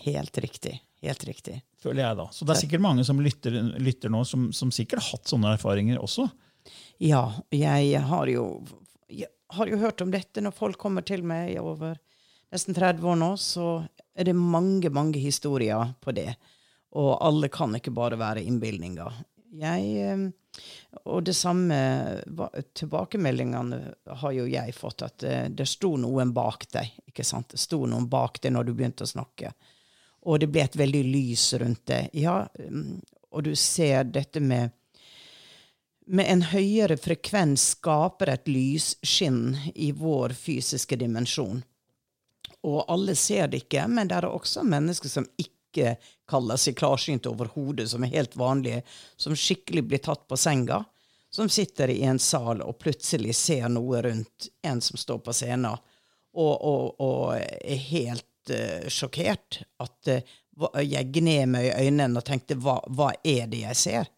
Helt 0.05 0.39
riktig. 0.39 0.79
Helt 1.03 1.25
riktig. 1.27 1.57
føler 1.83 2.05
jeg 2.05 2.17
da. 2.21 2.29
Så 2.31 2.47
det 2.47 2.55
er 2.55 2.61
sikkert 2.63 2.81
mange 2.85 3.03
som 3.05 3.19
lytter, 3.19 3.51
lytter 3.83 4.09
nå, 4.15 4.21
som, 4.25 4.53
som 4.55 4.71
sikkert 4.71 5.03
har 5.03 5.17
hatt 5.17 5.27
sånne 5.33 5.57
erfaringer 5.57 5.99
også. 5.99 6.29
Ja, 7.03 7.25
jeg 7.51 8.01
har 8.09 8.31
jo, 8.31 8.47
jeg 9.11 9.31
har 9.57 9.71
jo 9.71 9.81
hørt 9.83 10.01
om 10.05 10.13
dette 10.13 10.45
når 10.45 10.55
folk 10.57 10.79
kommer 10.81 11.05
til 11.07 11.25
meg 11.27 11.57
over 11.61 11.99
nesten 12.53 12.77
30 12.77 13.09
år 13.09 13.19
nå, 13.19 13.33
så 13.41 13.69
er 14.15 14.29
det 14.29 14.37
mange, 14.37 14.91
mange 14.93 15.21
historier 15.23 15.95
på 16.01 16.15
det. 16.17 16.35
Og 17.01 17.17
alle 17.25 17.49
kan 17.53 17.73
ikke 17.77 17.95
bare 17.97 18.19
være 18.21 18.45
innbilninger. 18.45 19.23
Jeg, 19.57 19.89
eh, 20.01 20.63
og 21.09 21.25
det 21.25 21.35
samme 21.37 21.77
tilbakemeldingene 22.77 23.81
har 24.21 24.35
jo 24.37 24.45
jeg 24.49 24.75
fått, 24.77 25.05
at 25.05 25.19
det, 25.25 25.37
det 25.57 25.69
sto 25.69 25.95
noen 26.01 26.33
bak 26.37 26.69
deg. 26.73 26.93
ikke 27.09 27.25
sant? 27.25 27.53
Det 27.53 27.61
sto 27.61 27.83
noen 27.89 28.09
bak 28.13 28.41
deg 28.45 28.53
når 28.53 28.69
du 28.69 28.75
begynte 28.77 29.09
å 29.09 29.13
snakke. 29.13 29.55
Og 30.29 30.39
det 30.41 30.53
ble 30.53 30.65
et 30.67 30.79
veldig 30.79 31.03
lys 31.09 31.49
rundt 31.61 31.87
det. 31.91 32.03
Ja, 32.21 32.43
mm, 32.69 33.01
og 33.33 33.49
du 33.49 33.55
ser 33.57 34.05
dette 34.05 34.41
med 34.45 34.77
med 36.07 36.31
en 36.31 36.43
høyere 36.43 36.97
frekvens 37.01 37.73
skaper 37.77 38.33
et 38.33 38.49
lysskinn 38.51 39.57
i 39.75 39.93
vår 39.97 40.35
fysiske 40.37 40.97
dimensjon. 40.99 41.63
Og 42.63 42.85
alle 42.91 43.15
ser 43.19 43.49
det 43.51 43.65
ikke, 43.65 43.87
men 43.91 44.11
det 44.11 44.21
er 44.21 44.29
også 44.29 44.63
mennesker 44.67 45.11
som 45.11 45.27
ikke 45.39 45.97
kaller 46.29 46.61
seg 46.61 46.77
klarsynte 46.79 47.31
overhodet, 47.31 47.89
som 47.91 48.05
er 48.05 48.15
helt 48.15 48.37
vanlige, 48.39 48.83
som 49.17 49.37
skikkelig 49.37 49.87
blir 49.89 50.03
tatt 50.05 50.27
på 50.29 50.39
senga, 50.39 50.83
som 51.33 51.49
sitter 51.49 51.91
i 51.91 52.03
en 52.05 52.21
sal 52.21 52.61
og 52.63 52.77
plutselig 52.83 53.35
ser 53.39 53.69
noe 53.73 54.03
rundt 54.05 54.51
en 54.63 54.83
som 54.85 55.01
står 55.01 55.23
på 55.25 55.35
scenen, 55.35 55.81
og, 56.33 56.53
og, 56.65 57.01
og 57.01 57.25
er 57.37 57.83
helt 57.89 58.53
uh, 58.53 58.89
sjokkert. 58.89 59.63
At 59.81 60.13
uh, 60.13 60.81
jeg 60.85 61.09
gned 61.13 61.55
meg 61.55 61.71
i 61.71 61.89
øynene 61.89 62.21
og 62.21 62.27
tenkte 62.29 62.57
hva, 62.61 62.79
hva 62.93 63.11
er 63.25 63.49
det 63.49 63.65
jeg 63.65 63.81
ser? 63.81 64.13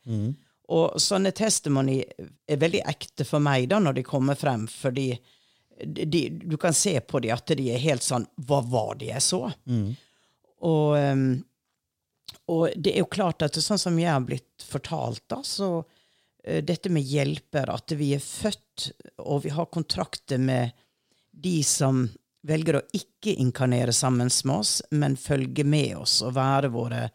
Og 0.73 1.01
sånne 1.01 1.35
testimony 1.37 1.99
er 2.01 2.61
veldig 2.61 2.85
ekte 2.89 3.27
for 3.29 3.43
meg 3.45 3.69
da, 3.69 3.81
når 3.83 3.99
de 3.99 4.07
kommer 4.07 4.39
frem, 4.39 4.65
fordi 4.71 5.11
de, 5.85 6.29
du 6.31 6.57
kan 6.61 6.75
se 6.77 6.97
på 7.01 7.21
dem 7.21 7.35
at 7.35 7.53
de 7.59 7.67
er 7.75 7.83
helt 7.83 8.05
sånn 8.05 8.29
Hva 8.47 8.61
var 8.63 8.95
det 9.01 9.11
jeg 9.11 9.25
så? 9.27 9.41
Og, 10.65 10.97
um, 10.97 11.43
og 12.55 12.77
det 12.77 12.95
er 12.95 13.03
jo 13.03 13.11
klart 13.11 13.43
at 13.45 13.59
sånn 13.61 13.81
som 13.81 13.99
jeg 13.99 14.13
har 14.13 14.25
blitt 14.25 14.65
fortalt, 14.65 15.25
da, 15.29 15.43
så 15.45 15.83
eh, 16.45 16.63
dette 16.65 16.93
med 16.93 17.05
hjelper, 17.05 17.73
at 17.73 17.93
vi 17.99 18.13
er 18.17 18.23
født, 18.23 18.91
og 19.25 19.45
vi 19.45 19.53
har 19.53 19.73
kontrakter 19.73 20.41
med 20.41 20.73
de 21.35 21.59
som 21.67 22.07
velger 22.45 22.79
å 22.79 22.87
ikke 22.97 23.35
inkarnere 23.41 23.93
sammen 23.97 24.31
med 24.45 24.55
oss, 24.57 24.79
men 24.91 25.17
følge 25.21 25.65
med 25.65 25.97
oss 25.97 26.21
og 26.25 26.37
være 26.37 26.73
våre 26.73 27.07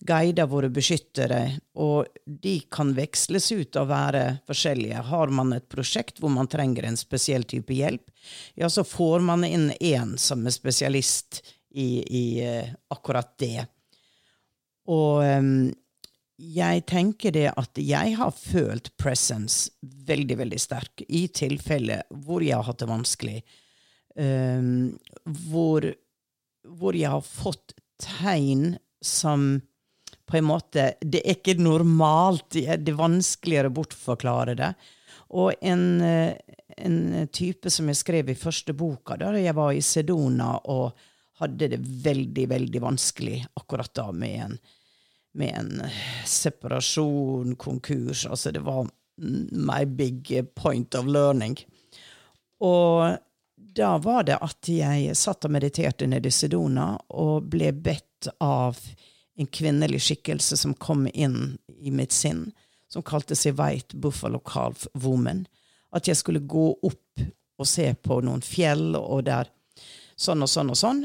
guider, 0.00 0.46
våre 0.46 0.68
beskyttere, 0.70 1.58
og 1.74 2.06
de 2.24 2.58
kan 2.70 2.92
veksles 2.96 3.50
ut 3.52 3.78
og 3.80 3.88
være 3.90 4.22
forskjellige. 4.48 5.02
Har 5.10 5.32
man 5.34 5.56
et 5.56 5.68
prosjekt 5.70 6.20
hvor 6.22 6.32
man 6.32 6.50
trenger 6.50 6.86
en 6.86 6.98
spesiell 6.98 7.46
type 7.48 7.74
hjelp, 7.74 8.06
ja, 8.58 8.68
så 8.70 8.84
får 8.86 9.24
man 9.26 9.46
inn 9.48 9.70
én 9.80 10.16
som 10.20 10.46
er 10.46 10.54
spesialist 10.54 11.42
i, 11.74 12.04
i 12.04 12.24
eh, 12.44 12.70
akkurat 12.94 13.34
det. 13.40 13.66
Og 14.88 15.22
em, 15.24 15.52
jeg 16.38 16.84
tenker 16.88 17.34
det 17.34 17.48
at 17.50 17.80
jeg 17.82 18.14
har 18.18 18.34
følt 18.34 18.92
presence 19.00 19.72
veldig, 19.82 20.38
veldig 20.38 20.60
sterk 20.62 21.02
i 21.08 21.26
tilfeller 21.34 22.06
hvor 22.24 22.44
jeg 22.46 22.56
har 22.56 22.68
hatt 22.68 22.84
det 22.84 22.90
vanskelig. 22.90 23.40
Em, 24.18 24.94
hvor, 25.50 25.84
hvor 26.78 26.96
jeg 26.96 27.10
har 27.10 27.26
fått 27.26 27.74
tegn 27.98 28.78
som 29.04 29.58
på 30.28 30.36
en 30.36 30.48
måte 30.48 30.92
Det 31.00 31.22
er 31.24 31.38
ikke 31.38 31.56
normalt. 31.60 32.50
Det 32.54 32.66
er, 32.68 32.78
er 32.78 32.98
vanskeligere 32.98 33.72
å 33.72 33.76
bortforklare 33.80 34.56
det. 34.58 34.72
Og 35.36 35.52
en, 35.60 36.00
eh, 36.00 36.36
en 36.76 37.28
type 37.32 37.70
som 37.70 37.88
jeg 37.88 38.00
skrev 38.00 38.30
i 38.32 38.38
første 38.38 38.74
boka, 38.76 39.16
da 39.20 39.32
jeg 39.36 39.56
var 39.56 39.72
i 39.72 39.84
Sedona 39.84 40.54
og 40.64 40.92
hadde 41.38 41.70
det 41.74 41.78
veldig, 41.78 42.48
veldig 42.50 42.82
vanskelig 42.82 43.42
akkurat 43.60 43.92
da 43.94 44.08
med 44.12 44.40
en, 44.44 44.58
med 45.38 45.54
en 45.54 45.90
separasjon, 46.26 47.54
konkurs. 47.56 48.26
Altså, 48.26 48.50
det 48.50 48.64
var 48.66 48.88
my 49.18 49.84
big 49.84 50.32
point 50.54 50.94
of 50.94 51.06
learning. 51.06 51.58
Og 52.64 53.18
da 53.78 53.92
var 54.02 54.24
det 54.26 54.38
at 54.42 54.70
jeg 54.70 55.14
satt 55.18 55.46
og 55.46 55.54
mediterte 55.54 56.08
nede 56.10 56.30
i 56.30 56.34
Sedona 56.34 56.92
og 57.14 57.46
ble 57.52 57.70
bedt 57.72 58.30
av 58.42 58.78
en 59.38 59.46
kvinnelig 59.46 60.00
skikkelse 60.08 60.56
som 60.58 60.74
kom 60.74 61.06
inn 61.14 61.58
i 61.78 61.92
mitt 61.94 62.12
sinn, 62.12 62.48
som 62.90 63.04
kalte 63.06 63.36
seg 63.38 63.58
White 63.58 63.96
Buffalo 63.96 64.40
Calf 64.42 64.86
Woman. 64.98 65.44
At 65.94 66.08
jeg 66.08 66.18
skulle 66.18 66.42
gå 66.42 66.72
opp 66.74 67.22
og 67.58 67.66
se 67.66 67.90
på 67.94 68.20
noen 68.24 68.42
fjell, 68.44 68.92
og 68.98 69.24
der 69.28 69.50
sånn 70.18 70.42
og 70.42 70.50
sånn 70.50 70.72
og 70.74 70.78
sånn. 70.78 71.04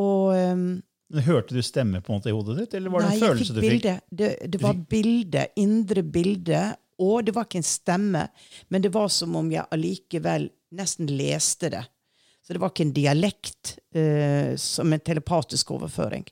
Og 0.00 0.34
um, 0.34 0.66
Hørte 1.14 1.54
du 1.54 1.62
stemme 1.62 2.00
på 2.02 2.10
en 2.10 2.18
måte 2.18 2.32
i 2.32 2.34
hodet 2.34 2.56
ditt, 2.58 2.74
eller 2.74 2.90
var 2.90 3.04
det 3.04 3.12
Nei, 3.12 3.18
en 3.20 3.28
følelse 3.28 3.54
du 3.54 3.60
fikk? 3.60 3.70
bilde. 3.70 3.94
Det, 4.10 4.30
det 4.50 4.60
var 4.62 4.80
bilde, 4.90 5.46
indre 5.62 6.02
bilde, 6.02 6.62
og 7.04 7.26
det 7.26 7.34
var 7.36 7.46
ikke 7.46 7.60
en 7.60 7.68
stemme, 7.68 8.22
men 8.72 8.82
det 8.82 8.90
var 8.94 9.10
som 9.12 9.36
om 9.38 9.50
jeg 9.52 9.66
allikevel 9.74 10.48
nesten 10.74 11.10
leste 11.10 11.70
det. 11.70 11.84
Så 12.42 12.54
det 12.54 12.60
var 12.60 12.72
ikke 12.72 12.88
en 12.88 12.96
dialekt 12.96 13.76
uh, 13.94 14.56
som 14.60 14.90
en 14.92 15.06
telepatisk 15.06 15.70
overføring. 15.76 16.26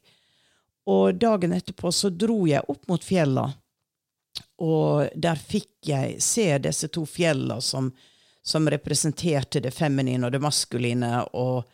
Og 0.90 1.14
dagen 1.14 1.52
etterpå 1.54 1.92
så 1.94 2.10
dro 2.10 2.40
jeg 2.48 2.64
opp 2.68 2.88
mot 2.90 3.04
fjella, 3.04 3.46
og 4.62 5.12
der 5.14 5.38
fikk 5.38 5.88
jeg 5.90 6.18
se 6.22 6.46
disse 6.62 6.88
to 6.94 7.04
fjella 7.06 7.60
som, 7.62 7.90
som 8.42 8.68
representerte 8.70 9.60
det 9.62 9.74
feminine 9.74 10.26
og 10.26 10.34
det 10.34 10.42
maskuline, 10.42 11.10
og, 11.38 11.64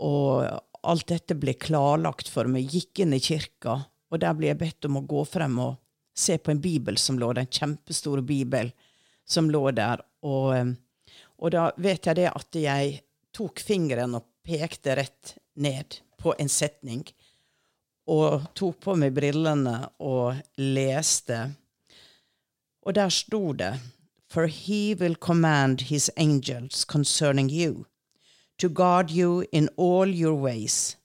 og 0.00 0.46
alt 0.82 1.08
dette 1.08 1.36
ble 1.38 1.54
klarlagt 1.60 2.28
for 2.28 2.48
meg. 2.50 2.72
Gikk 2.72 3.04
inn 3.04 3.16
i 3.16 3.22
kirka, 3.22 3.78
og 4.12 4.20
der 4.20 4.36
ble 4.36 4.50
jeg 4.50 4.60
bedt 4.60 4.88
om 4.88 5.00
å 5.00 5.06
gå 5.08 5.24
frem 5.28 5.58
og 5.62 5.78
se 6.16 6.36
på 6.38 6.52
en 6.52 6.60
bibel 6.60 6.98
som 7.00 7.18
lå 7.20 7.32
der, 7.32 7.46
en 7.46 7.58
kjempestor 7.60 8.20
bibel 8.28 8.72
som 9.28 9.48
lå 9.50 9.70
der. 9.76 10.02
Og, 10.28 10.74
og 11.40 11.54
da 11.54 11.70
vet 11.80 12.08
jeg 12.08 12.20
det 12.20 12.28
at 12.32 12.60
jeg 12.60 12.98
tok 13.32 13.62
fingeren 13.64 14.18
og 14.18 14.28
pekte 14.44 14.98
rett 14.98 15.36
ned 15.56 16.02
på 16.20 16.34
en 16.38 16.50
setning, 16.52 17.06
og 18.06 18.48
tok 18.58 18.80
på 18.82 18.94
meg 18.98 19.14
brillene 19.14 19.76
og 20.02 20.40
leste. 20.58 21.52
Og 22.82 22.94
der 22.94 23.10
sto 23.10 23.52
det 23.52 23.76
For 24.32 24.46
he 24.46 24.94
will 24.94 25.14
command 25.14 25.82
his 25.82 26.10
angels 26.16 26.84
concerning 26.84 27.50
you, 27.50 27.84
to 28.58 28.68
guard 28.68 29.10
you 29.10 29.44
in 29.52 29.68
all 29.76 30.08
your 30.08 30.34
ways. 30.34 30.96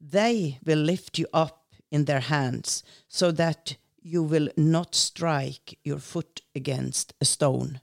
They 0.00 0.58
will 0.66 0.82
lift 0.82 1.18
you 1.18 1.26
up 1.32 1.74
in 1.92 2.06
their 2.06 2.20
hands, 2.20 2.82
so 3.08 3.30
that 3.30 3.76
you 4.02 4.24
will 4.24 4.48
not 4.56 4.94
strike 4.94 5.78
your 5.84 6.00
foot 6.00 6.42
against 6.54 7.14
a 7.20 7.24
stone. 7.24 7.78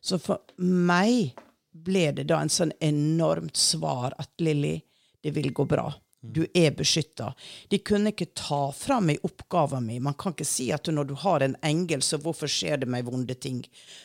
Så 0.00 0.18
for 0.18 0.38
meg 0.56 1.34
ble 1.70 2.12
det 2.12 2.28
da 2.30 2.38
en 2.40 2.52
sånn 2.52 2.72
enormt 2.80 3.58
svar 3.58 4.14
at 4.18 4.30
Lilly, 4.40 4.80
det 5.20 5.34
vil 5.36 5.52
gå 5.52 5.66
bra. 5.68 5.90
Du 6.20 6.42
er 6.54 6.74
beskytta. 6.76 7.34
De 7.68 7.78
kunne 7.78 8.12
ikke 8.12 8.32
ta 8.36 8.72
fra 8.76 8.98
meg 9.00 9.22
oppgaven 9.24 9.86
min. 9.86 10.02
Man 10.04 10.16
kan 10.20 10.34
ikke 10.34 10.48
si 10.48 10.68
at 10.72 10.90
når 10.92 11.08
du 11.08 11.14
har 11.22 11.40
en 11.40 11.56
engel, 11.64 12.02
så 12.04 12.20
hvorfor 12.20 12.50
skjer 12.50 12.82
det 12.82 12.90
meg 12.92 13.06
vonde 13.08 13.34
ting? 13.40 13.62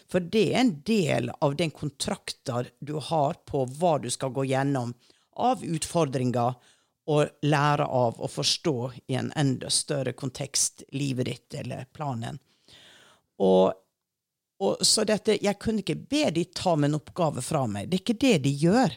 For 0.07 0.23
det 0.23 0.45
er 0.53 0.61
en 0.61 0.77
del 0.87 1.27
av 1.43 1.57
den 1.59 1.73
kontrakten 1.75 2.71
du 2.79 2.95
har 3.03 3.35
på 3.49 3.65
hva 3.79 3.97
du 3.99 4.07
skal 4.13 4.31
gå 4.35 4.47
gjennom 4.47 4.95
av 5.35 5.65
utfordringer, 5.67 6.55
og 7.05 7.45
lære 7.45 7.85
av 7.85 8.17
å 8.17 8.27
forstå 8.31 8.77
i 9.13 9.17
en 9.19 9.31
enda 9.37 9.69
større 9.69 10.15
kontekst 10.17 10.83
livet 10.97 11.27
ditt 11.29 11.57
eller 11.61 11.85
planen. 11.93 12.39
Og, 13.45 13.73
og 14.63 14.81
så 14.81 15.03
dette, 15.05 15.37
Jeg 15.43 15.59
kunne 15.61 15.83
ikke 15.83 15.99
be 15.99 16.29
de 16.33 16.47
ta 16.49 16.75
min 16.79 16.97
oppgave 16.97 17.43
fra 17.45 17.65
meg. 17.69 17.91
Det 17.91 17.99
er 17.99 18.03
ikke 18.03 18.23
det 18.25 18.37
de 18.47 18.53
gjør. 18.57 18.95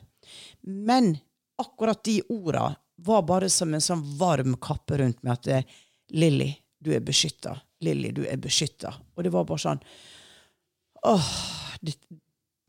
Men 0.63 1.17
akkurat 1.61 2.01
de 2.05 2.23
orda 2.33 2.71
var 3.05 3.23
bare 3.29 3.49
som 3.51 3.75
en 3.75 3.85
sånn 3.85 4.03
varm 4.19 4.57
kappe 4.61 4.99
rundt 4.99 5.23
meg. 5.23 5.39
At 5.39 6.15
Lilly, 6.15 6.51
du 6.79 6.93
er 6.95 7.05
beskytta. 7.05 7.55
Lilly, 7.85 8.11
du 8.13 8.25
er 8.27 8.41
beskytta. 8.43 8.95
Og 9.15 9.25
det 9.25 9.35
var 9.35 9.47
bare 9.49 9.65
sånn 9.65 9.85
Åh, 11.07 11.27
det 11.81 11.95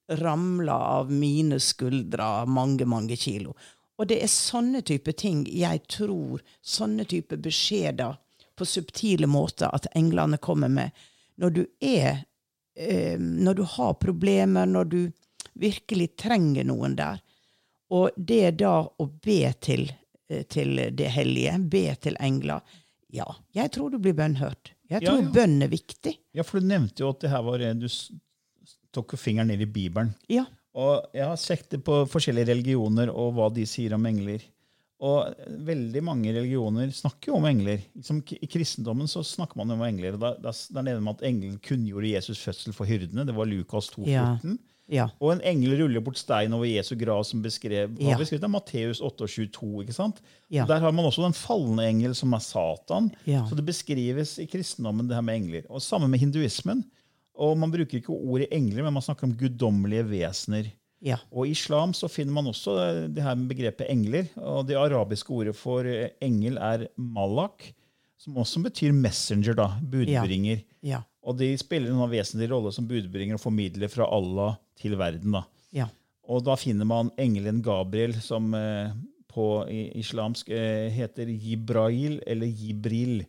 ramla 0.10 0.74
av 0.74 1.12
mine 1.12 1.60
skuldre 1.60 2.46
mange, 2.46 2.86
mange 2.86 3.18
kilo. 3.18 3.56
Og 4.00 4.08
det 4.08 4.22
er 4.24 4.32
sånne 4.32 4.82
type 4.86 5.14
ting 5.18 5.44
jeg 5.50 5.82
tror, 5.92 6.42
sånne 6.62 7.06
type 7.10 7.38
beskjeder 7.38 8.18
på 8.58 8.68
subtile 8.68 9.28
måter 9.28 9.72
at 9.76 9.90
englene 9.96 10.38
kommer 10.38 10.72
med. 10.72 10.96
Når 11.40 11.56
du 11.56 11.64
er 11.80 12.26
eh, 12.76 13.20
Når 13.20 13.54
du 13.54 13.64
har 13.64 13.94
problemer, 13.94 14.66
når 14.66 14.86
du 14.86 15.12
virkelig 15.54 16.16
trenger 16.16 16.64
noen 16.64 16.96
der. 16.96 17.20
Og 17.90 18.10
det 18.16 18.60
da 18.62 18.82
å 18.86 19.06
be 19.06 19.54
til, 19.60 19.90
til 20.50 20.78
det 20.96 21.10
hellige, 21.16 21.56
be 21.72 21.84
til 22.02 22.20
engler 22.20 22.78
Ja, 23.10 23.26
jeg 23.58 23.72
tror 23.74 23.90
du 23.90 23.98
blir 23.98 24.14
bønnhørt. 24.14 24.74
Jeg 24.90 25.02
tror 25.06 25.22
ja. 25.24 25.30
bønn 25.34 25.64
er 25.66 25.72
viktig. 25.72 26.14
Ja, 26.38 26.46
for 26.46 26.62
du 26.62 26.70
nevnte 26.70 27.02
jo 27.02 27.10
at 27.14 27.24
det 27.24 27.32
her 27.32 27.42
var 27.46 27.64
Du 27.78 27.88
tok 28.94 29.14
jo 29.14 29.18
fingeren 29.22 29.50
ned 29.50 29.62
i 29.62 29.70
Bibelen. 29.70 30.14
Ja. 30.30 30.46
Og 30.78 31.10
jeg 31.18 31.26
har 31.26 31.40
sett 31.42 31.70
det 31.74 31.82
på 31.86 32.04
forskjellige 32.10 32.52
religioner 32.52 33.10
og 33.10 33.34
hva 33.38 33.50
de 33.54 33.66
sier 33.70 33.96
om 33.98 34.06
engler. 34.06 34.46
Og 35.00 35.32
veldig 35.64 36.02
mange 36.04 36.32
religioner 36.36 36.90
snakker 36.92 37.32
jo 37.32 37.38
om 37.38 37.48
engler. 37.48 37.80
Liksom, 37.96 38.20
I 38.36 38.50
kristendommen 38.52 39.08
så 39.08 39.24
snakker 39.24 39.62
man 39.62 39.72
om 39.72 39.84
engler. 39.86 40.18
og 40.18 40.42
da, 40.44 40.52
da 40.52 40.84
nevner 40.84 41.06
man 41.06 41.16
at 41.16 41.24
engelen 41.30 41.60
kunngjorde 41.64 42.12
Jesus' 42.12 42.44
fødsel 42.44 42.76
for 42.76 42.90
hyrdene. 42.90 43.26
Det 43.26 43.36
var 43.36 43.48
Lukas 43.48 43.88
2,14. 43.96 44.10
Ja. 44.12 44.26
Ja. 44.90 45.06
Og 45.22 45.36
en 45.36 45.42
engel 45.46 45.76
ruller 45.84 46.02
bort 46.02 46.18
stein 46.18 46.54
over 46.58 46.66
Jesu 46.66 46.96
grav, 46.98 47.22
som 47.30 47.44
beskrev, 47.46 47.92
Ja. 48.02 48.18
beskrevet 48.18 48.44
av 48.48 48.50
Matteus 48.50 49.02
8,22. 49.06 49.84
ikke 49.84 49.94
sant? 49.94 50.22
Ja. 50.50 50.66
Der 50.66 50.80
har 50.82 50.92
man 50.92 51.06
også 51.06 51.22
den 51.28 51.34
falne 51.38 51.86
engel, 51.86 52.16
som 52.18 52.34
er 52.34 52.42
Satan. 52.42 53.12
Så 53.26 53.56
det 53.56 53.66
beskrives 53.68 54.40
i 54.42 54.48
kristendommen, 54.50 55.08
det 55.08 55.16
her 55.16 55.22
med 55.22 55.36
engler. 55.44 55.64
Og 55.70 55.82
Samme 55.86 56.10
med 56.10 56.20
hinduismen. 56.20 56.84
Og 57.40 57.58
Man 57.58 57.72
bruker 57.72 58.02
ikke 58.02 58.10
ordet 58.18 58.50
engler, 58.52 58.84
men 58.84 58.94
man 58.94 59.02
snakker 59.06 59.24
om 59.30 59.36
guddommelige 59.38 60.04
vesener. 60.10 60.72
Ja. 61.02 61.16
Og 61.32 61.46
I 61.48 61.52
islam 61.52 61.94
så 61.94 62.10
finner 62.12 62.34
man 62.34 62.50
også 62.52 62.74
eh, 62.84 63.08
det 63.08 63.24
her 63.24 63.36
med 63.36 63.48
begrepet 63.48 63.88
engler. 63.90 64.26
og 64.36 64.66
Det 64.68 64.76
arabiske 64.76 65.30
ordet 65.32 65.56
for 65.56 65.86
eh, 65.88 66.10
engel 66.22 66.58
er 66.58 66.88
malak, 66.98 67.70
som 68.20 68.36
også 68.36 68.60
betyr 68.66 68.92
messenger, 68.92 69.54
da, 69.56 69.70
budbringer. 69.80 70.66
Ja. 70.84 71.04
Og 71.24 71.38
de 71.38 71.54
spiller 71.58 71.92
en 71.94 72.10
vesentlig 72.12 72.50
rolle 72.52 72.74
som 72.74 72.88
budbringer 72.90 73.36
og 73.38 73.40
formidler 73.46 73.88
fra 73.88 74.10
Allah 74.12 74.58
til 74.80 74.98
verden. 75.00 75.36
da. 75.36 75.44
Ja. 75.76 75.90
Og 76.30 76.44
da 76.46 76.56
finner 76.60 76.88
man 76.88 77.12
engelen 77.20 77.64
Gabriel, 77.66 78.16
som 78.22 78.54
eh, 78.58 78.94
på 79.30 79.50
islamsk 79.70 80.50
eh, 80.54 80.90
heter 80.94 81.30
Jibrail 81.30 82.20
eller 82.28 82.50
Jibril. 82.50 83.24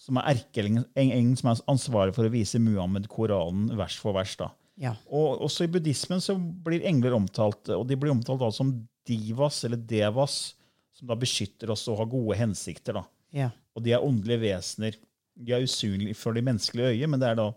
Som 0.00 0.16
er 0.16 0.32
erkeengelen 0.32 0.86
engelen 0.96 1.36
som 1.36 1.50
er 1.52 1.60
ansvarlig 1.68 2.16
for 2.16 2.28
å 2.28 2.32
vise 2.32 2.60
Muhammed 2.62 3.08
Koranen 3.12 3.68
vers 3.76 3.98
for 4.00 4.16
vers. 4.16 4.36
da. 4.40 4.50
Ja. 4.80 4.94
Og 5.12 5.42
også 5.44 5.66
i 5.66 5.72
buddhismen 5.72 6.22
så 6.24 6.38
blir 6.38 6.86
engler 6.88 7.16
omtalt, 7.16 7.68
og 7.76 7.84
de 7.88 7.98
blir 8.00 8.14
omtalt 8.14 8.40
da 8.40 8.48
som 8.54 8.72
divas, 9.08 9.64
eller 9.68 9.80
devas, 9.80 10.54
som 10.96 11.10
da 11.10 11.16
beskytter 11.20 11.72
oss 11.72 11.86
og 11.92 12.00
har 12.00 12.08
gode 12.12 12.38
hensikter. 12.40 12.96
da. 12.96 13.04
Ja. 13.36 13.50
Og 13.76 13.84
de 13.84 13.92
er 13.96 14.04
åndelige 14.04 14.44
vesener. 14.46 14.96
De 15.36 15.52
er 15.56 15.64
usynlige 15.64 16.16
for 16.16 16.36
det 16.36 16.44
menneskelige 16.44 16.96
øyet, 16.96 17.10
men 17.12 17.20
det 17.20 17.28
er 17.28 17.38
da 17.40 17.50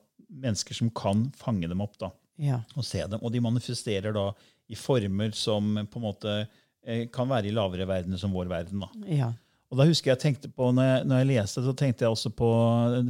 mennesker 0.44 0.76
som 0.78 0.92
kan 0.96 1.28
fange 1.38 1.70
dem 1.70 1.82
opp 1.84 1.96
da, 2.02 2.10
Ja. 2.42 2.64
og 2.76 2.86
se 2.88 3.04
dem. 3.06 3.22
Og 3.22 3.34
de 3.34 3.42
manifesterer 3.44 4.16
da 4.16 4.32
i 4.72 4.78
former 4.80 5.34
som 5.38 5.76
på 5.92 6.00
en 6.00 6.06
måte 6.06 6.36
eh, 6.40 7.06
kan 7.14 7.30
være 7.30 7.50
i 7.50 7.56
lavere 7.56 7.88
verdener 7.90 8.22
som 8.22 8.34
vår 8.34 8.50
verden. 8.52 8.86
da. 8.86 9.08
Ja. 9.10 9.32
Og 9.74 9.80
da 9.80 9.88
husker 9.90 10.12
jeg 10.12 10.22
tenkte 10.22 10.52
på, 10.54 10.70
når 10.76 10.86
jeg, 10.86 11.06
når 11.10 11.22
jeg 11.22 11.30
leste 11.32 11.64
så 11.66 11.74
tenkte 11.78 12.06
jeg 12.06 12.14
også 12.14 12.30
på 12.38 12.50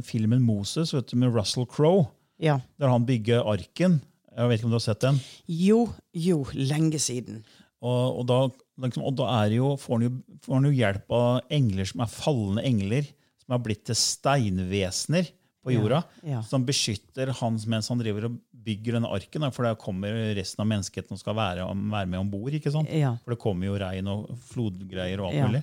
filmen 0.06 0.40
Moses 0.44 0.94
vet 0.94 1.10
du, 1.10 1.18
med 1.20 1.34
Russell 1.34 1.68
Crowe, 1.68 2.06
ja. 2.40 2.58
der 2.80 2.92
han 2.92 3.04
bygger 3.04 3.44
arken. 3.44 3.98
Jeg 4.34 4.48
vet 4.50 4.58
ikke 4.58 4.70
om 4.70 4.72
du 4.72 4.78
har 4.78 4.86
sett 4.86 5.04
den? 5.04 5.20
Jo, 5.46 5.84
jo, 6.16 6.40
lenge 6.56 6.98
siden. 6.98 7.42
Og, 7.84 8.20
og, 8.20 8.24
da, 8.30 8.38
liksom, 8.86 9.04
og 9.04 9.12
da 9.20 9.28
er 9.42 9.58
jo, 9.58 9.74
får 9.78 9.98
han 9.98 10.06
jo, 10.06 10.38
får 10.46 10.56
han 10.56 10.68
jo 10.70 10.74
hjelp 10.78 11.14
av 11.14 11.52
engler 11.52 11.90
som 11.90 12.02
er 12.02 12.14
falne 12.14 12.64
engler, 12.64 13.12
som 13.44 13.56
er 13.56 13.64
blitt 13.66 13.84
til 13.90 13.98
steinvesener 14.00 15.28
på 15.64 15.72
jorda, 15.74 16.02
ja. 16.28 16.42
som 16.44 16.64
beskytter 16.68 17.32
han 17.40 17.56
mens 17.72 17.88
han 17.88 18.00
driver 18.00 18.28
og 18.28 18.36
bygger 18.64 18.98
denne 18.98 19.10
arken. 19.12 19.46
For 19.54 19.66
der 19.66 19.78
kommer 19.80 20.12
resten 20.36 20.60
av 20.64 20.68
menneskeheten 20.70 21.16
og 21.16 21.20
skal 21.22 21.36
være, 21.38 21.64
være 21.66 22.10
med 22.12 22.20
om 22.20 22.30
bord. 22.30 22.52
Ja. 22.54 23.14
For 23.24 23.34
det 23.34 23.40
kommer 23.42 23.70
jo 23.70 23.78
regn 23.80 24.10
og 24.12 24.30
flodgreier 24.50 25.20
og 25.24 25.30
alt 25.30 25.40
Ja. 25.40 25.48
mulig. 25.48 25.62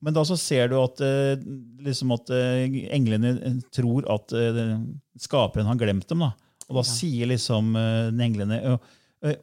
Men 0.00 0.14
da 0.14 0.22
så 0.22 0.36
ser 0.38 0.68
du 0.70 0.76
at, 0.78 1.00
eh, 1.02 1.40
liksom 1.82 2.12
at 2.14 2.30
eh, 2.30 2.68
englene 2.94 3.32
tror 3.74 4.06
at 4.14 4.32
eh, 4.32 4.76
skaperen 5.18 5.66
har 5.66 5.74
glemt 5.80 6.06
dem. 6.08 6.22
da. 6.22 6.32
Og 6.68 6.76
da 6.78 6.84
sier 6.86 7.26
liksom 7.26 7.74
eh, 7.76 8.12
englene 8.24 8.60
eh, 8.62 8.78
eh, 9.26 9.36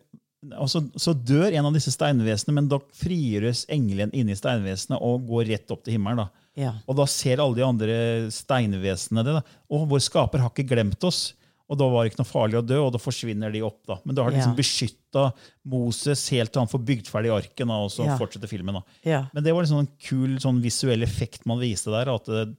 og 0.55 0.69
så, 0.69 0.83
så 1.01 1.11
dør 1.17 1.51
en 1.57 1.65
av 1.65 1.73
disse 1.73 1.89
steinvesenene, 1.91 2.53
men 2.59 2.67
da 2.69 2.77
frigjøres 2.93 3.65
engelen 3.73 4.11
inne 4.13 4.35
i 4.35 4.37
steinvesenet 4.37 5.01
og 5.01 5.23
går 5.27 5.47
rett 5.49 5.71
opp 5.73 5.81
til 5.83 5.97
himmelen. 5.97 6.21
da. 6.21 6.44
Ja. 6.55 6.73
Og 6.87 6.95
da 6.95 7.05
ser 7.05 7.41
alle 7.43 7.55
de 7.55 7.63
andre 7.65 7.95
steinvesenene 8.31 9.23
det. 9.25 9.33
da. 9.39 9.41
Og 9.71 9.87
vår 9.91 9.99
skaper 10.05 10.39
har 10.39 10.49
ikke 10.53 10.67
glemt 10.69 11.03
oss. 11.03 11.33
Og 11.67 11.79
da 11.79 11.87
var 11.89 12.03
det 12.05 12.11
ikke 12.13 12.21
noe 12.21 12.29
farlig 12.29 12.59
å 12.59 12.65
dø, 12.65 12.77
og 12.85 12.91
da 12.93 12.99
forsvinner 13.01 13.51
de 13.51 13.61
opp. 13.65 13.79
da. 13.87 13.95
Men 14.05 14.13
da 14.15 14.23
har 14.23 14.29
de 14.31 14.37
liksom 14.37 14.53
Ja. 14.53 14.61
beskytta 14.61 15.33
Moses 15.65 16.29
helt 16.29 16.51
til 16.53 16.61
han 16.61 16.67
får 16.69 16.85
bygd 16.85 17.07
ferdig 17.09 17.31
arken, 17.33 17.67
da, 17.67 17.73
og 17.73 17.89
så 17.89 18.05
Ja. 18.05 18.17
fortsetter 18.17 18.47
filmen. 18.47 18.75
da. 19.03 19.27
Men 19.33 19.43
det 19.43 19.51
var 19.53 19.63
liksom 19.63 19.79
en 19.79 19.89
kul 19.99 20.37
sånn 20.37 20.61
visuell 20.61 21.01
effekt 21.01 21.43
man 21.45 21.57
viste 21.59 21.89
der. 21.89 22.13
At 22.13 22.29
eh, 22.29 22.53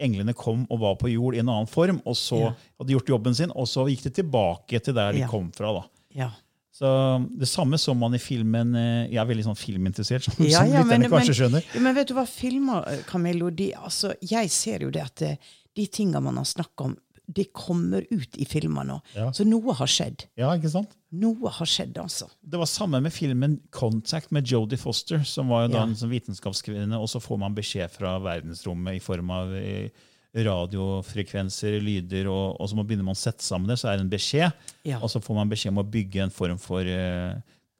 englene 0.00 0.34
kom 0.34 0.66
og 0.70 0.80
var 0.80 0.96
på 0.96 1.10
jord 1.12 1.34
i 1.36 1.38
en 1.38 1.48
annen 1.48 1.68
form, 1.68 2.02
og 2.04 2.14
så 2.16 2.40
Ja. 2.40 2.54
hadde 2.80 2.90
gjort 2.98 3.06
jobben 3.06 3.34
sin, 3.34 3.50
og 3.52 3.66
så 3.66 3.86
gikk 3.88 4.02
de 4.02 4.22
tilbake 4.22 4.82
til 4.82 4.92
der 4.94 5.12
de 5.12 5.18
Ja. 5.20 5.28
kom 5.28 5.52
fra. 5.52 5.72
da. 5.72 5.84
Ja. 6.14 6.30
Så 6.78 6.88
Det 7.38 7.48
samme 7.50 7.74
så 7.80 7.94
man 7.98 8.14
i 8.14 8.20
filmen 8.22 8.74
eh, 8.78 9.08
Jeg 9.10 9.18
er 9.18 9.26
veldig 9.26 9.44
sånn 9.48 9.58
filminteressert, 9.58 10.22
som, 10.28 10.44
Ja, 10.46 10.62
ja, 10.64 10.84
men- 10.84 11.02
kanskje 11.10 11.10
men- 11.10 11.38
skjønner. 11.40 11.64
Ja, 11.74 11.80
men 11.80 11.94
vet 11.94 12.08
du 12.08 12.14
hva 12.14 12.26
filmer, 12.28 12.86
eh, 12.86 13.02
Camillo? 13.08 13.50
De, 13.50 13.72
altså, 13.74 14.14
jeg 14.22 14.50
ser 14.50 14.80
jo 14.86 14.90
det 14.94 15.02
at 15.02 15.16
de 15.74 15.86
tingene 15.86 16.22
man 16.22 16.36
har 16.36 16.44
snakka 16.44 16.84
om, 16.84 16.96
det 17.30 17.52
kommer 17.52 18.06
ut 18.10 18.38
i 18.40 18.44
filmer 18.48 18.86
nå. 18.88 19.00
Ja. 19.14 19.26
Så 19.36 19.44
noe 19.44 19.74
har 19.76 19.86
skjedd. 19.86 20.24
Ja, 20.38 20.48
ikke 20.56 20.70
sant? 20.72 20.94
Noe 21.12 21.50
har 21.50 21.66
skjedd, 21.68 21.92
altså. 22.00 22.28
Det 22.42 22.56
var 22.58 22.64
samme 22.64 23.02
med 23.02 23.12
filmen 23.12 23.58
Contact 23.70 24.32
med 24.32 24.46
Jodie 24.48 24.78
Foster, 24.78 25.22
som 25.24 25.48
var 25.48 25.66
jo 25.66 25.72
da 25.74 25.78
Ja. 25.78 25.82
en 25.84 25.94
sånn 25.94 26.08
vitenskapskvinne, 26.08 26.96
og 26.98 27.06
så 27.06 27.20
får 27.20 27.38
man 27.38 27.54
beskjed 27.54 27.90
fra 27.90 28.18
verdensrommet 28.18 28.96
i 28.96 28.98
form 28.98 29.30
av 29.30 29.52
eh, 29.54 29.90
radiofrekvenser, 30.36 31.78
lyder, 31.82 32.28
og, 32.30 32.58
og 32.60 32.68
så 32.70 32.78
begynner 32.82 33.06
man 33.06 33.16
å 33.16 33.20
sette 33.20 33.44
sammen 33.44 33.70
det, 33.70 33.78
så 33.80 33.90
er 33.90 33.98
det 33.98 34.06
en 34.06 34.12
beskjed, 34.12 34.66
Ja. 34.88 34.98
og 35.02 35.10
så 35.12 35.22
får 35.24 35.38
man 35.38 35.50
beskjed 35.50 35.72
om 35.74 35.82
å 35.82 35.86
bygge 35.88 36.24
en 36.26 36.34
form 36.34 36.58
for 36.62 36.84
uh, 36.84 37.38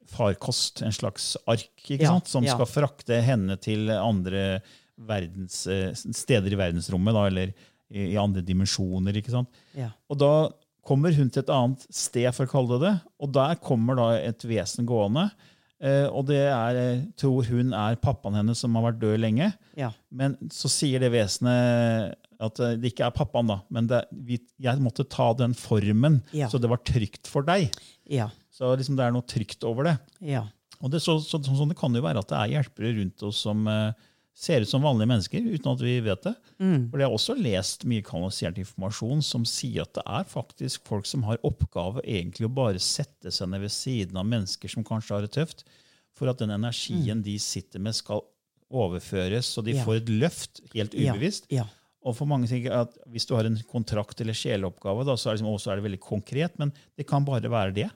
farkost, 0.09 0.83
en 0.87 0.95
slags 0.95 1.35
ark, 1.47 1.69
ikke 1.85 2.03
Ja, 2.07 2.15
sant, 2.17 2.31
som 2.31 2.47
ja. 2.47 2.55
skal 2.57 2.71
frakte 2.71 3.21
henne 3.25 3.59
til 3.61 3.91
andre 3.95 4.61
verdens, 4.99 5.61
uh, 5.71 5.93
steder 5.95 6.55
i 6.55 6.59
verdensrommet, 6.59 7.15
da, 7.15 7.27
eller 7.31 7.53
i, 7.91 8.09
i 8.15 8.17
andre 8.21 8.43
dimensjoner, 8.45 9.21
ikke 9.21 9.35
sant. 9.37 9.61
Ja. 9.77 9.93
Og 10.09 10.19
da 10.21 10.33
kommer 10.89 11.13
hun 11.13 11.29
til 11.29 11.45
et 11.45 11.53
annet 11.53 11.85
sted, 11.93 12.31
for 12.33 12.49
å 12.49 12.53
kalle 12.55 12.79
det 12.79 12.89
det, 12.89 12.97
og 13.21 13.33
der 13.37 13.61
kommer 13.61 13.99
da 13.99 14.11
et 14.19 14.45
vesen 14.49 14.89
gående. 14.89 15.29
Uh, 15.79 16.09
og 16.11 16.25
det 16.27 16.41
er, 16.51 17.05
tror 17.15 17.45
hun 17.47 17.69
er 17.77 18.01
pappaen 18.03 18.35
hennes 18.41 18.59
som 18.59 18.75
har 18.75 18.89
vært 18.89 18.99
død 19.05 19.21
lenge. 19.23 19.53
Ja. 19.79 19.93
Men 20.11 20.35
så 20.51 20.67
sier 20.73 20.99
det 21.05 21.13
vesenet 21.15 22.17
at 22.41 22.61
eh, 22.63 22.77
det 22.79 22.93
ikke 22.93 23.07
er 23.09 23.15
pappaen, 23.17 23.49
da, 23.51 23.57
men 23.75 23.89
det, 23.91 24.05
vi, 24.13 24.39
jeg 24.63 24.79
måtte 24.85 25.07
ta 25.11 25.33
den 25.35 25.55
formen, 25.59 26.21
Ja. 26.33 26.49
så 26.49 26.61
det 26.63 26.71
var 26.71 26.79
trygt 26.87 27.27
for 27.27 27.43
deg. 27.43 27.73
Ja. 28.07 28.29
Så 28.55 28.71
liksom 28.79 28.97
det 28.99 29.05
er 29.07 29.13
noe 29.15 29.27
trygt 29.27 29.65
over 29.67 29.85
det. 29.91 29.97
Ja. 30.21 30.45
Og 30.81 30.91
det, 30.93 31.01
så, 31.03 31.19
så, 31.21 31.41
så, 31.43 31.67
det 31.67 31.77
kan 31.79 31.95
jo 31.95 32.03
være 32.05 32.21
at 32.23 32.29
det 32.31 32.39
er 32.39 32.53
hjelpere 32.55 32.93
rundt 33.01 33.23
oss 33.27 33.41
som 33.43 33.67
uh, 33.67 33.91
ser 34.39 34.63
ut 34.63 34.71
som 34.71 34.85
vanlige 34.87 35.11
mennesker, 35.11 35.43
uten 35.51 35.73
at 35.73 35.81
vi 35.83 35.97
vet 36.07 36.23
det. 36.29 36.35
For 36.59 37.01
Jeg 37.03 37.09
har 37.09 37.15
også 37.17 37.35
lest 37.35 37.83
mye 37.91 38.05
kanalisert 38.07 38.59
informasjon 38.63 39.21
som 39.27 39.43
sier 39.47 39.83
at 39.83 39.97
det 39.99 40.05
er 40.07 40.29
faktisk 40.31 40.87
folk 40.87 41.07
som 41.11 41.25
har 41.27 41.41
oppgave 41.43 42.05
egentlig 42.07 42.47
å 42.47 42.53
bare 42.55 42.79
sette 42.79 43.33
seg 43.35 43.51
ned 43.51 43.65
ved 43.67 43.75
siden 43.75 44.19
av 44.23 44.27
mennesker 44.31 44.71
som 44.71 44.87
kanskje 44.87 45.17
har 45.17 45.27
det 45.27 45.33
tøft, 45.35 45.65
for 46.15 46.31
at 46.31 46.39
den 46.39 46.55
energien 46.55 47.21
de 47.27 47.35
sitter 47.43 47.83
med, 47.83 47.95
skal 47.99 48.23
overføres, 48.71 49.47
så 49.55 49.63
de 49.65 49.73
Ja. 49.75 49.85
får 49.85 49.97
et 50.03 50.09
løft 50.23 50.61
helt 50.75 50.95
Ja. 50.95 51.13
ubevisst. 51.15 51.47
Ja. 51.51 51.65
Og 52.09 52.17
for 52.17 52.31
mange 52.31 52.49
tenker 52.49 52.73
at 52.73 52.95
Hvis 53.13 53.29
du 53.29 53.35
har 53.37 53.45
en 53.45 53.59
kontrakt 53.69 54.21
eller 54.25 54.37
sjeleoppgave, 54.37 55.05
da, 55.05 55.17
så 55.17 55.29
er 55.29 55.37
det, 55.37 55.43
liksom, 55.43 55.55
også 55.55 55.73
er 55.73 55.81
det 55.81 55.89
veldig 55.89 56.03
konkret, 56.03 56.59
men 56.61 56.73
det 56.97 57.07
kan 57.09 57.27
bare 57.27 57.53
være 57.53 57.75
det. 57.77 57.89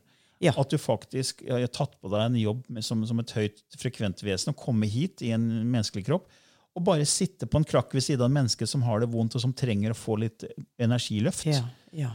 Ja. 0.42 0.52
At 0.58 0.72
du 0.72 0.78
faktisk 0.80 1.44
har 1.46 1.64
tatt 1.70 1.94
på 2.02 2.10
deg 2.10 2.24
en 2.26 2.38
jobb 2.40 2.64
som, 2.82 3.04
som 3.06 3.20
et 3.22 3.34
høyt 3.36 3.60
frekvent 3.78 4.24
vesen 4.26 4.50
og 4.50 4.58
komme 4.58 4.88
hit 4.90 5.22
i 5.22 5.30
en 5.36 5.44
menneskelig 5.70 6.08
kropp 6.08 6.26
og 6.72 6.84
bare 6.86 7.06
sitte 7.08 7.46
på 7.46 7.60
en 7.60 7.68
krakk 7.68 7.92
ved 7.94 8.04
siden 8.04 8.24
av 8.24 8.30
et 8.30 8.36
menneske 8.38 8.66
som 8.68 8.84
har 8.86 9.02
det 9.02 9.10
vondt, 9.12 9.36
og 9.36 9.44
som 9.44 9.52
trenger 9.52 9.92
å 9.92 9.98
få 9.98 10.16
litt 10.22 10.46
energiløft. 10.80 11.44
Ja, 11.50 11.66
ja. 11.92 12.12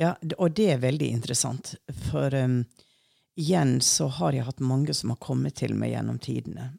ja, 0.00 0.14
og 0.38 0.54
det 0.56 0.70
er 0.72 0.80
veldig 0.80 1.10
interessant. 1.12 1.74
For 2.08 2.32
um, 2.32 2.62
igjen 3.36 3.76
så 3.84 4.08
har 4.16 4.36
jeg 4.36 4.48
hatt 4.48 4.64
mange 4.64 4.96
som 4.96 5.12
har 5.12 5.20
kommet 5.20 5.58
til 5.60 5.76
meg 5.76 5.92
gjennom 5.92 6.18
tidene 6.24 6.70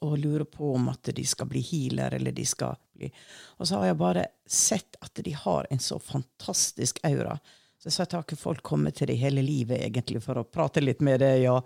og 0.00 0.18
lurer 0.18 0.46
på 0.48 0.74
om 0.74 0.88
at 0.92 1.10
de 1.16 1.24
skal 1.26 1.48
bli 1.50 1.60
healer, 1.64 2.14
eller 2.16 2.32
de 2.32 2.44
skal 2.48 2.78
bli 2.96 3.10
Og 3.58 3.68
så 3.68 3.80
har 3.80 3.90
jeg 3.90 4.00
bare 4.00 4.26
sett 4.48 4.96
at 5.00 5.20
de 5.24 5.32
har 5.36 5.66
en 5.70 5.82
så 5.82 5.98
fantastisk 6.00 7.00
aura. 7.04 7.38
Så 7.80 7.88
jeg 7.88 7.96
sa 7.96 8.04
at 8.04 8.16
har 8.16 8.24
ikke 8.24 8.40
folk 8.40 8.62
kommet 8.64 8.98
til 8.98 9.08
det 9.08 9.18
hele 9.20 9.44
livet 9.44 9.80
egentlig 9.80 10.22
for 10.24 10.40
å 10.40 10.44
prate 10.48 10.82
litt 10.84 11.00
med 11.04 11.20
deg? 11.22 11.46
Ja. 11.46 11.58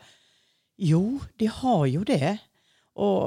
Jo, 0.79 1.21
de 1.39 1.49
har 1.51 1.87
jo 1.91 2.03
det. 2.07 2.37
Og, 2.95 3.23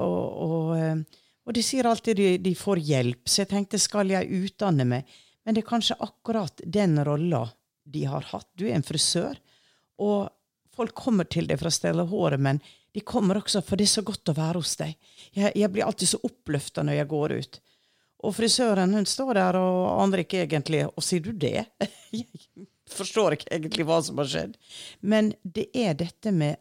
og, 0.48 0.70
eh, 0.80 1.24
og 1.48 1.56
de 1.56 1.64
sier 1.64 1.88
alltid 1.88 2.20
de, 2.20 2.30
de 2.44 2.54
får 2.56 2.84
hjelp, 2.84 3.24
så 3.28 3.44
jeg 3.44 3.52
tenkte 3.52 3.80
skal 3.80 4.12
jeg 4.12 4.32
utdanne 4.32 4.88
meg? 4.88 5.18
Men 5.44 5.56
det 5.56 5.64
er 5.64 5.70
kanskje 5.70 6.00
akkurat 6.04 6.64
den 6.64 7.00
rolla 7.08 7.46
de 7.88 8.04
har 8.08 8.26
hatt. 8.34 8.48
Du 8.60 8.66
er 8.68 8.76
en 8.76 8.88
frisør, 8.88 9.40
og 10.04 10.28
folk 10.76 10.96
kommer 10.96 11.28
til 11.28 11.48
deg 11.48 11.60
for 11.60 11.72
å 11.72 11.76
stelle 11.76 12.08
håret, 12.08 12.44
men 12.44 12.60
de 12.98 13.04
kommer 13.06 13.38
også 13.38 13.62
for 13.62 13.78
det 13.78 13.86
er 13.86 13.94
så 13.94 14.02
godt 14.06 14.32
å 14.32 14.38
være 14.38 14.58
hos 14.58 14.74
deg. 14.80 14.96
Jeg, 15.30 15.54
jeg 15.54 15.70
blir 15.74 15.86
alltid 15.86 16.10
så 16.10 16.20
oppløfta 16.26 16.86
når 16.86 16.98
jeg 16.98 17.10
går 17.12 17.36
ut. 17.38 17.60
Og 18.26 18.34
frisøren 18.34 18.96
hun 18.98 19.06
står 19.06 19.38
der 19.38 19.60
og 19.60 19.82
aner 20.02 20.24
ikke 20.24 20.40
egentlig 20.42 20.80
Og 20.90 21.04
sier 21.06 21.22
du 21.22 21.30
det? 21.38 21.68
Jeg 22.88 22.96
forstår 22.96 23.36
ikke 23.36 23.52
egentlig 23.52 23.86
hva 23.86 23.98
som 24.02 24.18
har 24.18 24.30
skjedd. 24.32 24.56
Men 25.04 25.34
det 25.44 25.68
er 25.76 25.98
dette 26.00 26.32
med 26.32 26.56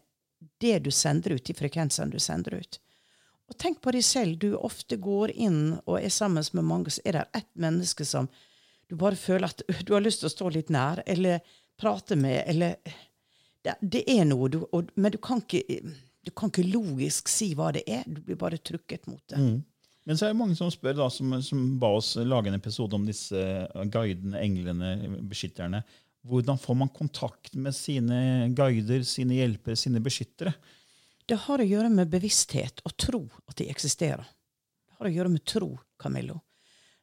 det 0.61 0.81
du 0.83 0.91
sender 0.91 1.37
ut, 1.37 1.45
de 1.47 1.55
frekvensene 1.55 2.11
du 2.11 2.19
sender 2.21 2.59
ut. 2.59 2.79
Og 3.47 3.55
tenk 3.63 3.79
på 3.81 3.95
deg 3.95 4.03
selv. 4.05 4.41
Du 4.43 4.57
ofte 4.59 4.99
går 4.99 5.33
inn 5.33 5.77
og 5.85 6.01
er 6.01 6.11
sammen 6.11 6.45
med 6.59 6.67
mange, 6.67 6.91
så 6.91 7.05
er 7.07 7.21
det 7.21 7.25
ett 7.41 7.53
menneske 7.55 8.05
som 8.05 8.27
du 8.91 8.97
bare 8.99 9.19
føler 9.19 9.49
at 9.49 9.63
du 9.87 9.95
har 9.95 10.03
lyst 10.03 10.25
til 10.25 10.31
å 10.31 10.35
stå 10.35 10.51
litt 10.55 10.73
nær, 10.75 11.03
eller 11.07 11.41
prate 11.79 12.19
med, 12.19 12.43
eller 12.47 12.77
Det, 13.67 13.73
det 13.83 14.05
er 14.07 14.23
noe, 14.25 14.47
du, 14.47 14.61
og, 14.71 14.93
men 14.95 15.11
du 15.11 15.17
kan, 15.19 15.41
ikke, 15.43 15.81
du 16.27 16.33
kan 16.35 16.51
ikke 16.51 16.67
logisk 16.67 17.31
si 17.31 17.53
hva 17.55 17.71
det 17.77 17.85
er. 17.87 18.03
Du 18.11 18.19
blir 18.27 18.39
bare 18.41 18.59
trukket 18.59 19.07
mot 19.07 19.23
det. 19.31 19.39
Men 20.07 20.19
så 20.19 20.27
er 20.27 20.33
det 20.33 20.39
mange 20.39 20.57
som 20.59 20.71
spør, 20.71 20.97
da, 20.99 21.07
som, 21.11 21.33
som 21.43 21.63
ba 21.83 21.93
oss 21.99 22.13
lage 22.19 22.51
en 22.51 22.59
episode 22.59 22.95
om 22.99 23.07
disse 23.07 23.39
guidene, 23.91 24.39
englene, 24.43 24.91
beskytterne. 25.27 25.81
Hvordan 26.27 26.59
får 26.59 26.79
man 26.79 26.91
kontakt 26.95 27.55
med 27.55 27.75
sine 27.75 28.49
guider, 28.55 29.03
sine 29.07 29.39
hjelpere, 29.39 29.79
sine 29.79 30.03
beskyttere? 30.03 30.55
Det 31.27 31.39
har 31.47 31.63
å 31.63 31.67
gjøre 31.67 31.91
med 31.91 32.11
bevissthet 32.11 32.83
og 32.87 32.95
tro 32.99 33.23
at 33.47 33.57
de 33.59 33.69
eksisterer. 33.71 34.27
Det 34.27 34.99
har 34.99 35.11
å 35.11 35.15
gjøre 35.15 35.33
med 35.35 35.47
tro, 35.47 35.73
Camillo. 35.99 36.41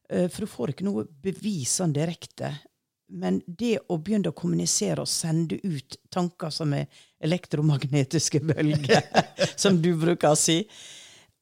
Eh, 0.09 0.27
For 0.31 0.43
du 0.43 0.51
får 0.51 0.73
ikke 0.73 0.87
noe 0.87 1.07
bevis 1.07 1.79
sånn 1.79 1.95
direkte. 1.95 2.51
Men 3.13 3.41
det 3.47 3.77
å 3.91 3.99
begynne 3.99 4.31
å 4.31 4.35
kommunisere 4.35 5.03
og 5.03 5.11
sende 5.11 5.59
ut 5.63 5.99
tanker 6.11 6.51
som 6.55 6.71
er 6.75 6.87
elektromagnetiske 7.23 8.41
bølger, 8.49 9.01
som 9.61 9.79
du 9.81 9.93
bruker 9.99 10.33
å 10.33 10.39
si 10.39 10.61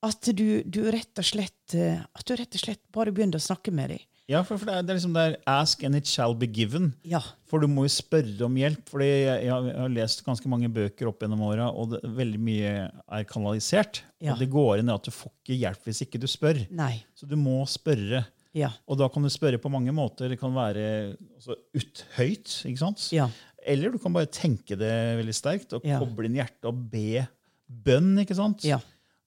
At 0.06 0.32
du, 0.34 0.62
du 0.66 0.80
rett 0.94 1.20
og 1.22 1.28
slett 1.28 1.76
eh, 1.78 2.00
At 2.18 2.26
du 2.26 2.34
rett 2.40 2.56
og 2.58 2.64
slett 2.64 2.82
bare 2.94 3.14
begynner 3.14 3.38
å 3.42 3.44
snakke 3.44 3.74
med 3.74 3.94
dem. 3.94 4.06
Ja, 4.32 4.40
for, 4.48 4.56
for 4.62 4.70
det, 4.70 4.78
er, 4.80 4.86
det 4.88 4.94
er 4.94 4.98
liksom 5.02 5.16
der 5.18 5.34
ask 5.50 5.82
and 5.84 5.98
it 5.98 6.08
shall 6.08 6.32
be 6.40 6.48
given. 6.48 6.92
Ja. 7.04 7.20
For 7.52 7.60
du 7.60 7.68
må 7.68 7.84
jo 7.84 7.92
spørre 7.92 8.46
om 8.48 8.56
hjelp. 8.56 8.86
fordi 8.88 9.10
jeg, 9.10 9.42
jeg, 9.50 9.52
har- 9.52 9.92
lest 9.92 10.22
ganske 10.24 10.48
mange 10.48 10.70
bøker 10.72 11.10
opp 11.10 11.26
gjennom 11.26 11.42
åra, 11.50 11.66
og 11.74 11.92
det, 11.98 12.00
veldig 12.16 12.40
mye 12.40 12.72
er 12.88 13.26
kanalisert. 13.28 14.04
Ja. 14.24 14.32
Og 14.38 14.40
det 14.40 14.48
går 14.54 14.80
inn 14.84 14.94
at 14.94 15.04
du 15.04 15.12
får 15.12 15.34
ikke 15.42 15.58
hjelp 15.66 15.90
hvis 15.90 16.02
ikke 16.06 16.22
du 16.22 16.30
spør. 16.32 16.62
Nei. 16.72 16.94
Så 17.18 17.28
du 17.28 17.36
må 17.42 17.58
spørre. 17.68 18.24
Ja. 18.56 18.70
Og 18.88 18.98
da 19.02 19.10
kan 19.12 19.24
du 19.24 19.30
spørre 19.32 19.60
på 19.64 19.72
mange 19.74 19.92
måter. 19.96 20.32
Det 20.32 20.40
kan 20.40 20.56
være 20.56 20.86
altså, 21.18 21.58
uthøyt, 21.76 22.56
ikke 22.72 22.82
sant? 22.86 23.10
Ja. 23.16 23.28
Eller 23.66 23.92
du 23.94 24.00
kan 24.02 24.14
bare 24.16 24.30
tenke 24.32 24.78
det 24.80 24.92
veldig 25.20 25.36
sterkt 25.38 25.74
og 25.78 25.86
Ja. 25.86 26.00
koble 26.02 26.26
inn 26.30 26.36
hjertet 26.40 26.66
og 26.70 26.80
be 26.92 27.28
bønn. 27.70 28.16
ikke 28.24 28.36
sant? 28.36 28.64
Ja. 28.68 28.80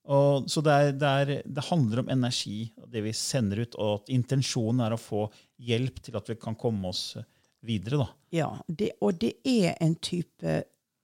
Og, 0.05 0.51
så 0.53 0.61
det, 0.61 0.73
er, 0.73 0.93
det, 1.01 1.09
er, 1.09 1.43
det 1.49 1.65
handler 1.71 2.03
om 2.03 2.11
energi, 2.13 2.71
det 2.93 3.01
vi 3.07 3.13
sender 3.17 3.63
ut, 3.65 3.75
og 3.81 4.03
at 4.03 4.11
intensjonen 4.13 4.83
er 4.85 4.93
å 4.93 5.01
få 5.01 5.23
hjelp 5.65 6.03
til 6.05 6.19
at 6.19 6.29
vi 6.29 6.37
kan 6.37 6.55
komme 6.61 6.91
oss 6.91 7.17
videre. 7.65 8.03
da. 8.03 8.09
Ja, 8.37 8.51
det, 8.69 8.91
og 9.01 9.17
det 9.23 9.37
er 9.49 9.79
en 9.81 9.95
type 9.97 10.59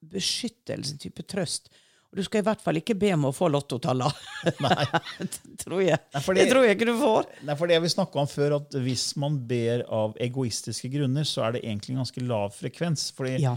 beskyttelse, 0.05 0.93
en 0.97 1.01
type 1.01 1.25
trøst. 1.29 1.71
Og 2.11 2.18
du 2.18 2.25
skal 2.27 2.42
i 2.42 2.46
hvert 2.49 2.61
fall 2.64 2.75
ikke 2.81 2.96
be 2.99 3.12
om 3.14 3.29
å 3.29 3.31
få 3.35 3.46
lottotallene. 3.55 4.11
Nei. 4.66 4.85
det 5.20 5.59
tror 5.62 5.83
jeg. 5.85 5.99
Nei, 6.14 6.23
fordi- 6.25 6.42
det 6.42 6.51
tror 6.51 6.64
jeg 6.66 6.77
ikke 6.79 6.88
du 6.90 6.96
får. 6.99 7.29
Er 7.46 7.59
for 7.61 7.70
det 7.70 7.79
vi 7.85 7.90
snakka 7.92 8.18
om 8.25 8.27
før, 8.31 8.57
at 8.59 8.75
hvis 8.83 9.05
man 9.23 9.37
ber 9.46 9.85
av 9.87 10.16
egoistiske 10.18 10.90
grunner, 10.90 11.23
så 11.29 11.44
er 11.46 11.53
det 11.59 11.62
egentlig 11.68 11.94
en 11.94 12.03
ganske 12.03 12.25
lav 12.27 12.51
frekvens. 12.57 13.12
fordi 13.14 13.37
Ja. 13.44 13.57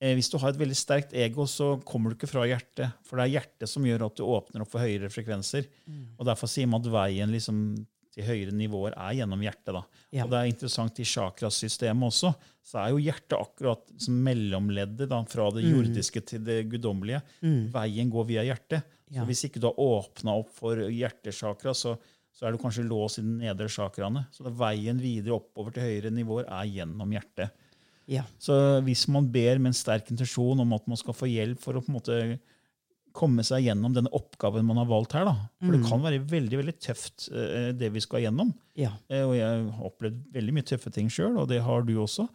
eh, 0.00 0.14
Hvis 0.16 0.30
du 0.32 0.38
har 0.38 0.48
et 0.54 0.58
veldig 0.62 0.76
sterkt 0.80 1.12
ego, 1.12 1.44
så 1.44 1.76
kommer 1.84 2.10
du 2.10 2.16
ikke 2.16 2.30
fra 2.32 2.46
hjertet. 2.48 2.92
For 3.04 3.16
det 3.20 3.26
er 3.28 3.34
hjertet 3.40 3.68
som 3.68 3.84
gjør 3.84 4.06
at 4.06 4.16
du 4.16 4.24
åpner 4.24 4.62
opp 4.64 4.70
for 4.72 4.80
høyere 4.80 5.10
frekvenser. 5.12 5.66
Og 6.18 6.24
Derfor 6.24 6.48
sier 6.48 6.66
man 6.66 6.80
at 6.80 6.88
veien 6.92 7.30
liksom 7.36 7.86
til 8.14 8.24
høyere 8.24 8.52
nivåer 8.56 8.94
er 8.96 9.14
gjennom 9.20 9.40
hjertet. 9.44 9.72
da. 9.76 9.82
Ja. 10.12 10.24
Og 10.24 10.30
det 10.32 10.38
er 10.40 10.50
interessant 10.50 10.98
i 11.00 11.04
chakrasystemet 11.04 12.08
også. 12.08 12.34
Så 12.64 12.78
er 12.82 12.90
jo 12.92 13.00
hjertet 13.02 13.36
akkurat 13.38 13.82
som 14.00 14.14
mellomleddet 14.24 15.08
da, 15.08 15.22
fra 15.24 15.50
det 15.54 15.64
Mm. 15.64 15.72
jordiske 15.76 16.24
til 16.26 16.44
det 16.44 16.68
guddommelige. 16.70 17.22
Veien 17.72 18.10
går 18.10 18.26
via 18.26 18.42
hjertet. 18.44 18.82
Så 19.12 19.24
hvis 19.26 19.44
ikke 19.48 19.60
du 19.60 19.66
har 19.70 19.78
åpna 19.78 20.34
opp 20.38 20.50
for 20.52 20.76
hjertesjakra, 20.76 21.72
så, 21.74 21.96
så 22.34 22.46
er 22.46 22.52
du 22.52 22.58
kanskje 22.58 22.84
låst 22.88 23.18
i 23.18 23.22
de 23.22 23.38
nedre 23.40 23.68
chakraene. 23.68 24.26
Så 24.30 24.44
det 24.44 24.52
veien 24.58 24.98
videre 25.00 25.38
oppover 25.38 25.72
til 25.72 25.82
høyere 25.82 26.10
nivåer 26.12 26.44
er 26.48 26.66
gjennom 26.68 27.10
hjertet. 27.10 27.50
Ja. 28.08 28.22
Så 28.40 28.80
hvis 28.84 29.06
man 29.08 29.26
ber 29.32 29.58
med 29.58 29.70
en 29.70 29.76
sterk 29.76 30.10
intensjon 30.10 30.60
om 30.60 30.72
at 30.72 30.86
man 30.88 30.96
skal 30.96 31.12
få 31.14 31.28
hjelp 31.28 31.58
for 31.60 31.74
å 31.76 31.80
på 31.84 31.88
en 31.92 31.98
måte 32.00 32.38
komme 33.16 33.44
seg 33.46 33.64
gjennom 33.66 33.94
denne 33.96 34.10
oppgaven 34.14 34.66
man 34.66 34.80
har 34.80 34.88
valgt 34.90 35.14
her, 35.16 35.24
da. 35.28 35.34
for 35.62 35.74
det 35.74 35.80
kan 35.86 36.02
være 36.04 36.20
veldig 36.30 36.60
veldig 36.60 36.74
tøft, 36.82 37.28
eh, 37.32 37.70
det 37.76 37.90
vi 37.94 38.02
skal 38.04 38.24
gjennom. 38.26 38.52
Ja. 38.78 38.92
Eh, 39.10 39.24
Og 39.26 39.34
jeg 39.36 39.46
har 39.72 39.88
opplevd 39.88 40.20
veldig 40.34 40.54
mye 40.56 40.68
tøffe 40.68 40.92
ting 40.94 41.10
sjøl, 41.12 41.38
og 41.40 41.48
det 41.50 41.62
har 41.64 41.82
du 41.86 41.94
også. 42.02 42.28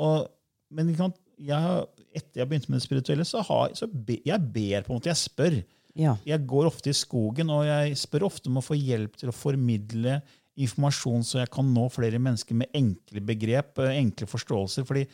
Og, 0.00 0.28
men 0.70 0.92
jeg, 0.94 1.84
etter 2.14 2.42
jeg 2.42 2.48
begynte 2.48 2.70
med 2.72 2.80
det 2.80 2.86
spirituelle, 2.86 3.26
så, 3.28 3.44
har, 3.46 3.74
så 3.74 3.88
be, 3.90 4.20
jeg 4.26 4.52
ber 4.54 4.86
på 4.86 4.92
en 4.92 5.00
måte. 5.00 5.12
Jeg 5.12 5.20
spør. 5.20 5.60
Ja. 5.98 6.16
Jeg 6.24 6.46
går 6.48 6.68
ofte 6.70 6.92
i 6.92 6.96
skogen, 6.96 7.50
og 7.50 7.64
jeg 7.66 7.96
spør 7.98 8.28
ofte 8.30 8.48
om 8.50 8.60
å 8.60 8.64
få 8.64 8.78
hjelp 8.78 9.16
til 9.20 9.32
å 9.32 9.36
formidle 9.36 10.20
informasjon 10.60 11.22
så 11.24 11.40
jeg 11.40 11.50
kan 11.54 11.68
nå 11.72 11.86
flere 11.92 12.20
mennesker 12.20 12.56
med 12.58 12.72
enkle 12.76 13.22
begrep, 13.24 13.78
eh, 13.80 13.98
enkle 14.00 14.28
forståelser. 14.28 14.84
fordi 14.86 15.06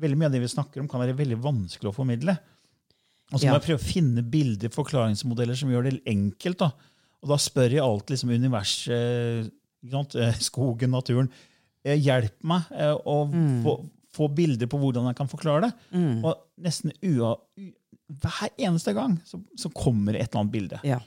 veldig 0.00 0.18
mye 0.18 0.30
av 0.30 0.32
det 0.32 0.40
vi 0.40 0.54
snakker 0.54 0.80
om, 0.80 0.88
kan 0.88 1.02
være 1.02 1.16
veldig 1.16 1.38
vanskelig 1.44 1.90
å 1.90 1.94
formidle. 1.94 2.36
Og 3.32 3.38
så 3.38 3.44
må 3.46 3.52
Ja. 3.52 3.58
jeg 3.58 3.62
prøve 3.68 3.78
å 3.80 3.86
finne 3.92 4.22
bilder, 4.30 4.68
forklaringsmodeller 4.74 5.56
som 5.56 5.70
gjør 5.70 5.84
det 5.90 6.04
enkelt. 6.06 6.58
da. 6.58 6.72
Og 7.22 7.28
da 7.28 7.36
spør 7.36 7.70
jeg 7.70 7.80
alltid 7.84 8.16
liksom, 8.16 8.30
universet, 8.30 9.50
eh, 10.16 10.32
skogen, 10.40 10.90
naturen. 10.90 11.28
eh, 11.84 11.96
Hjelp 11.96 12.42
meg 12.44 12.62
å 12.70 13.00
å 13.06 13.16
få, 13.64 13.74
få 14.12 14.28
bilder 14.34 14.66
på 14.66 14.78
hvordan 14.78 15.06
jeg 15.06 15.16
kan 15.16 15.28
forklare 15.28 15.62
det. 15.68 15.72
Og 16.24 16.34
nesten 16.60 16.92
ua, 17.02 17.36
hver 18.10 18.50
eneste 18.58 18.92
gang 18.94 19.20
så, 19.24 19.40
så 19.56 19.70
kommer 19.72 20.14
et 20.18 20.28
eller 20.32 20.40
annet 20.42 20.52
bilde. 20.52 20.80
Ja. 20.84 20.98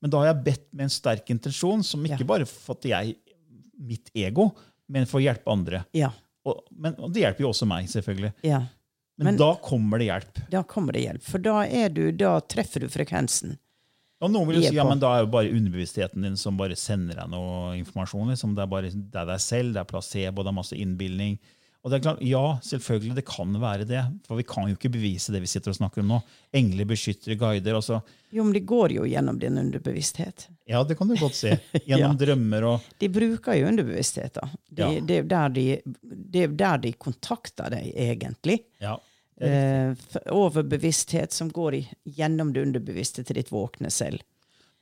Men 0.00 0.10
da 0.10 0.18
har 0.22 0.32
jeg 0.34 0.44
bedt 0.44 0.66
med 0.72 0.84
en 0.84 0.88
sterk 0.94 1.26
intensjon, 1.30 1.82
som 1.84 2.02
ikke 2.04 2.20
Ja. 2.20 2.24
bare 2.26 2.46
for 2.46 2.74
at 2.76 2.82
jeg, 2.82 3.16
mitt 3.78 4.10
ego, 4.14 4.54
men 4.88 5.06
for 5.06 5.18
å 5.20 5.24
hjelpe 5.24 5.50
andre. 5.50 5.84
Ja. 5.94 6.10
Og, 6.46 6.62
men, 6.76 6.94
og 6.98 7.12
det 7.12 7.22
hjelper 7.22 7.40
jo 7.40 7.50
også 7.50 7.66
meg, 7.66 7.86
selvfølgelig. 7.90 8.32
ja. 8.44 8.62
Men, 9.18 9.24
Men- 9.24 9.40
da 9.40 9.54
kommer 9.62 9.98
det 10.00 10.08
hjelp. 10.08 10.40
Da 10.50 10.62
kommer 10.62 10.96
det 10.96 11.04
hjelp. 11.04 11.22
For 11.26 11.42
da, 11.42 11.58
du, 11.88 12.04
da 12.16 12.38
treffer 12.40 12.80
du 12.80 12.88
frekvensen. 12.88 13.58
Og 14.22 14.30
noen 14.30 14.46
vil 14.48 14.60
jo 14.60 14.68
si 14.70 14.76
ja, 14.76 14.84
men 14.86 15.00
da 15.02 15.16
er 15.16 15.24
jo 15.24 15.32
bare 15.32 15.50
underbevisstheten 15.50 16.22
din 16.22 16.36
som 16.38 16.56
bare 16.56 16.76
sender 16.78 17.18
deg 17.18 17.30
noe 17.32 17.72
informasjon. 17.80 18.30
Liksom. 18.30 18.54
Det 18.54 18.62
er 18.62 18.70
bare 18.70 18.92
det 18.94 19.18
er 19.18 19.26
deg 19.32 19.42
selv, 19.42 19.74
det 19.74 19.82
er 19.82 19.88
placebo, 19.90 20.44
det 20.46 20.52
er 20.52 20.58
masse 20.60 20.78
innbilning. 20.78 21.40
Og 21.82 21.90
det 21.90 21.96
er 21.98 22.02
klart, 22.04 22.20
Ja, 22.22 22.58
selvfølgelig, 22.62 23.14
det 23.18 23.24
kan 23.26 23.56
være 23.58 23.84
det. 23.88 24.02
For 24.28 24.38
vi 24.38 24.44
kan 24.46 24.68
jo 24.70 24.76
ikke 24.76 24.90
bevise 24.94 25.32
det 25.34 25.40
vi 25.42 25.48
sitter 25.50 25.72
og 25.72 25.78
snakker 25.80 26.04
om 26.04 26.12
nå. 26.12 26.18
Engler, 26.54 26.86
beskyttere, 26.86 27.34
guider. 27.40 27.74
altså. 27.74 28.00
Jo, 28.30 28.44
men 28.46 28.52
det 28.54 28.62
går 28.70 28.94
jo 28.94 29.02
gjennom 29.10 29.38
din 29.42 29.58
underbevissthet. 29.58 30.46
Ja, 30.70 30.84
det 30.86 30.94
kan 30.96 31.08
du 31.10 31.16
godt 31.18 31.34
se. 31.34 31.56
Gjennom 31.84 32.14
drømmer 32.22 32.68
og 32.70 32.86
De 33.02 33.08
bruker 33.10 33.58
jo 33.58 33.66
underbevissthet. 33.72 34.34
da. 34.38 34.46
De, 34.70 34.82
Ja. 34.82 34.90
det, 35.00 35.16
er 35.24 35.26
der 35.34 35.48
de, 35.58 35.66
det 36.06 36.44
er 36.46 36.54
der 36.62 36.78
de 36.86 36.92
kontakter 36.92 37.70
deg, 37.74 37.90
egentlig. 37.96 38.60
ja. 38.80 38.98
Eh, 39.42 39.96
overbevissthet 40.30 41.32
som 41.32 41.48
går 41.50 41.74
gjennom 42.04 42.52
det 42.54 42.62
underbevisste 42.62 43.24
til 43.26 43.38
ditt 43.40 43.50
våkne 43.50 43.90
selv. 43.90 44.22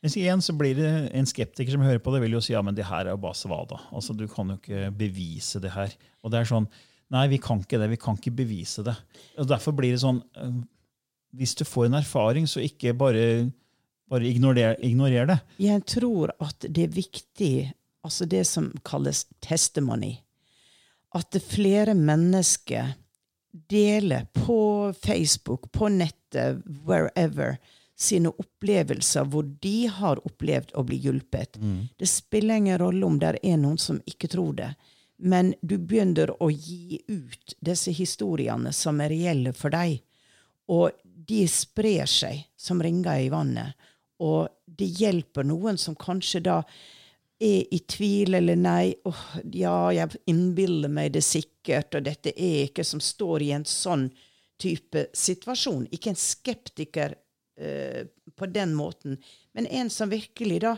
Hvis 0.05 0.17
igjen 0.17 0.41
så 0.45 0.53
blir 0.57 0.77
det 0.77 0.91
en 1.17 1.29
skeptiker 1.29 1.73
som 1.75 1.83
hører 1.85 2.01
på 2.01 2.13
det, 2.15 2.23
vil 2.25 2.37
jo 2.39 2.41
si 2.45 2.53
ja, 2.55 2.61
men 2.65 2.77
det 2.77 2.87
her 2.89 3.07
er 3.07 3.15
jo 3.15 3.21
bare 3.21 3.37
svada. 3.37 3.79
Altså, 3.93 4.13
du 4.17 4.27
kan 4.29 4.49
jo 4.53 4.57
ikke 4.61 4.91
bevise 4.97 5.61
det 5.61 5.73
her. 5.75 5.93
Og 6.25 6.33
det 6.33 6.41
er 6.43 6.49
sånn, 6.49 6.69
Nei, 7.11 7.27
vi 7.33 7.41
kan 7.43 7.63
ikke 7.63 7.81
det. 7.81 7.91
Vi 7.91 7.99
kan 8.01 8.19
ikke 8.19 8.35
bevise 8.43 8.85
det. 8.87 8.95
Og 9.41 9.49
Derfor 9.51 9.75
blir 9.77 9.95
det 9.95 10.03
sånn 10.03 10.21
øh, 10.39 10.61
Hvis 11.35 11.57
du 11.59 11.65
får 11.67 11.89
en 11.89 11.99
erfaring, 12.01 12.47
så 12.51 12.63
ikke 12.63 12.95
bare, 12.99 13.51
bare 14.11 14.27
ignorer, 14.27 14.79
ignorer 14.87 15.29
det. 15.31 15.39
Jeg 15.63 15.85
tror 15.91 16.35
at 16.43 16.67
det 16.67 16.89
er 16.89 16.97
viktig, 16.97 17.55
altså 18.07 18.27
det 18.27 18.45
som 18.51 18.73
kalles 18.87 19.27
testimony, 19.43 20.17
at 21.15 21.35
flere 21.43 21.95
mennesker 21.95 22.95
deler 23.71 24.27
på 24.35 24.93
Facebook, 25.03 25.73
på 25.73 25.89
nettet, 25.91 26.63
wherever, 26.87 27.59
sine 28.01 28.31
opplevelser 28.31 29.27
hvor 29.29 29.45
de 29.63 29.87
har 29.93 30.23
opplevd 30.25 30.71
å 30.79 30.85
bli 30.87 30.97
hjulpet. 31.05 31.59
Det 31.99 32.09
spiller 32.09 32.57
ingen 32.63 32.79
rolle 32.81 33.07
om 33.07 33.19
det 33.21 33.37
er 33.43 33.59
noen 33.61 33.79
som 33.79 33.99
ikke 34.09 34.31
tror 34.33 34.55
det, 34.57 34.71
men 35.21 35.53
du 35.61 35.77
begynner 35.79 36.33
å 36.43 36.51
gi 36.51 37.01
ut 37.09 37.55
disse 37.61 37.93
historiene 37.95 38.73
som 38.73 39.01
er 39.05 39.13
reelle 39.13 39.53
for 39.57 39.73
deg. 39.75 40.01
Og 40.71 40.97
de 41.05 41.45
sprer 41.51 42.09
seg 42.09 42.47
som 42.57 42.81
ringer 42.83 43.27
i 43.27 43.31
vannet. 43.33 43.77
Og 44.21 44.49
det 44.65 44.89
hjelper 45.01 45.47
noen 45.47 45.79
som 45.81 45.97
kanskje 45.99 46.43
da 46.49 46.61
er 47.41 47.65
i 47.73 47.81
tvil 47.89 48.37
eller 48.37 48.59
nei. 48.59 48.95
Oh, 49.09 49.25
ja, 49.53 49.91
jeg 49.97 50.21
innbiller 50.31 50.93
meg 50.93 51.15
det 51.17 51.25
sikkert, 51.25 51.95
og 51.97 52.05
dette 52.09 52.35
er 52.35 52.67
ikke 52.69 52.85
som 52.85 53.01
står 53.01 53.47
i 53.47 53.53
en 53.57 53.67
sånn 53.69 54.09
type 54.61 55.07
situasjon. 55.17 55.87
Ikke 55.93 56.13
en 56.13 56.21
skeptiker 56.21 57.17
eh, 57.57 58.05
på 58.37 58.49
den 58.53 58.75
måten, 58.77 59.17
men 59.57 59.69
en 59.69 59.91
som 59.93 60.13
virkelig 60.13 60.61
da 60.67 60.77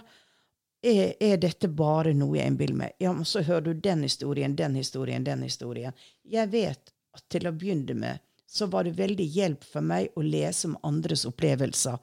er, 0.82 1.14
er 1.20 1.38
dette 1.38 1.68
bare 1.68 2.12
noe 2.16 2.38
jeg 2.38 2.50
innbiller 2.50 2.78
meg? 2.78 2.96
Ja, 3.02 3.12
men 3.14 3.26
så 3.28 3.42
hører 3.46 3.68
du 3.70 3.74
den 3.74 4.02
historien, 4.02 4.56
den 4.56 4.74
historien, 4.74 5.24
den 5.24 5.42
historien. 5.46 5.96
Jeg 6.22 6.50
vet 6.52 6.92
at 7.12 7.24
til 7.30 7.46
å 7.46 7.54
begynne 7.54 7.94
med 7.98 8.22
så 8.52 8.66
var 8.68 8.84
det 8.84 8.98
veldig 8.98 9.24
hjelp 9.32 9.62
for 9.64 9.80
meg 9.80 10.12
å 10.12 10.22
lese 10.22 10.68
om 10.68 10.74
andres 10.84 11.22
opplevelser. 11.24 11.94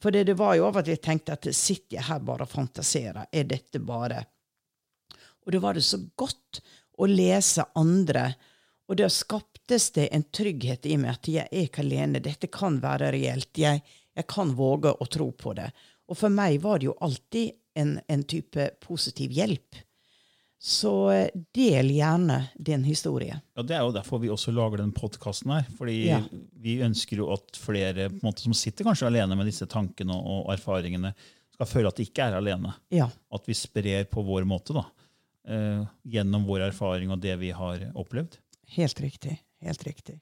For 0.00 0.14
det, 0.14 0.22
det 0.30 0.36
var 0.40 0.54
jo 0.56 0.64
av 0.70 0.78
at 0.80 0.86
jeg 0.88 1.02
tenkte 1.04 1.34
at 1.36 1.48
sitter 1.52 1.98
jeg 1.98 2.06
her 2.06 2.22
bare 2.24 2.46
og 2.46 2.52
fantaserer? 2.54 3.26
Er 3.28 3.44
dette 3.44 3.82
bare 3.84 4.22
Og 5.44 5.52
da 5.52 5.60
var 5.60 5.76
det 5.76 5.84
så 5.84 5.98
godt 6.16 6.62
å 6.96 7.06
lese 7.06 7.66
andre. 7.76 8.30
Og 8.88 8.96
da 8.96 9.10
skaptes 9.12 9.90
det 9.92 10.08
en 10.08 10.24
trygghet 10.24 10.88
i 10.88 10.96
meg 10.96 11.18
at 11.18 11.28
jeg 11.28 11.48
er 11.50 11.68
ikke 11.68 11.84
alene. 11.84 12.24
Dette 12.24 12.48
kan 12.48 12.80
være 12.80 13.12
reelt. 13.12 13.52
Jeg, 13.60 13.84
jeg 14.16 14.26
kan 14.28 14.56
våge 14.56 14.94
å 14.96 15.06
tro 15.06 15.28
på 15.36 15.52
det. 15.58 15.68
Og 16.08 16.16
for 16.16 16.32
meg 16.32 16.62
var 16.64 16.80
det 16.80 16.88
jo 16.88 16.96
alltid 16.96 17.59
en, 17.74 18.00
en 18.08 18.22
type 18.24 18.70
positiv 18.84 19.30
hjelp. 19.36 19.76
Så 20.60 20.90
eh, 21.14 21.28
del 21.56 21.88
gjerne 21.94 22.50
din 22.60 22.82
historie. 22.84 23.38
Ja, 23.56 23.62
Det 23.64 23.76
er 23.78 23.84
jo 23.86 23.94
derfor 23.96 24.20
vi 24.20 24.28
også 24.28 24.52
lager 24.52 24.82
den 24.82 24.92
podkasten 24.92 25.52
her. 25.54 25.64
fordi 25.78 25.94
Ja. 26.08 26.20
vi 26.60 26.78
ønsker 26.84 27.16
jo 27.22 27.30
at 27.32 27.56
flere 27.56 28.10
måte, 28.20 28.40
som 28.44 28.52
sitter 28.52 28.84
kanskje 28.84 29.06
alene 29.08 29.36
med 29.36 29.46
disse 29.48 29.66
tankene 29.66 30.12
og 30.14 30.50
erfaringene, 30.52 31.14
skal 31.54 31.66
føle 31.66 31.88
at 31.88 31.96
de 31.96 32.04
ikke 32.04 32.26
er 32.28 32.36
alene. 32.36 32.74
Ja. 32.92 33.08
At 33.32 33.46
vi 33.48 33.54
sprer 33.56 34.04
på 34.12 34.22
vår 34.24 34.44
måte. 34.44 34.74
da. 34.76 34.84
Eh, 35.48 35.86
gjennom 36.06 36.44
vår 36.46 36.66
erfaring 36.68 37.10
og 37.10 37.20
det 37.20 37.38
vi 37.40 37.50
har 37.56 37.78
opplevd. 37.96 38.36
Helt 38.76 39.00
riktig. 39.00 39.38
Helt 39.62 39.82
riktig. 39.86 40.20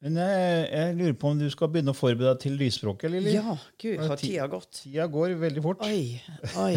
Men 0.00 0.16
jeg, 0.16 0.64
jeg 0.72 0.96
lurer 0.96 1.14
på 1.20 1.28
om 1.34 1.40
du 1.40 1.46
skal 1.52 1.68
begynne 1.72 1.92
å 1.92 1.96
forberede 1.96 2.32
deg 2.32 2.42
til 2.46 2.54
lysspråket, 2.56 3.12
Lilly? 3.12 3.34
Ja, 3.36 3.52
gud, 3.80 4.00
har 4.00 4.20
tida 4.20 4.46
gått? 4.48 4.70
Tida 4.78 5.04
går 5.12 5.34
veldig 5.42 5.64
fort. 5.64 5.84
Oi, 5.84 6.20
oi. 6.56 6.74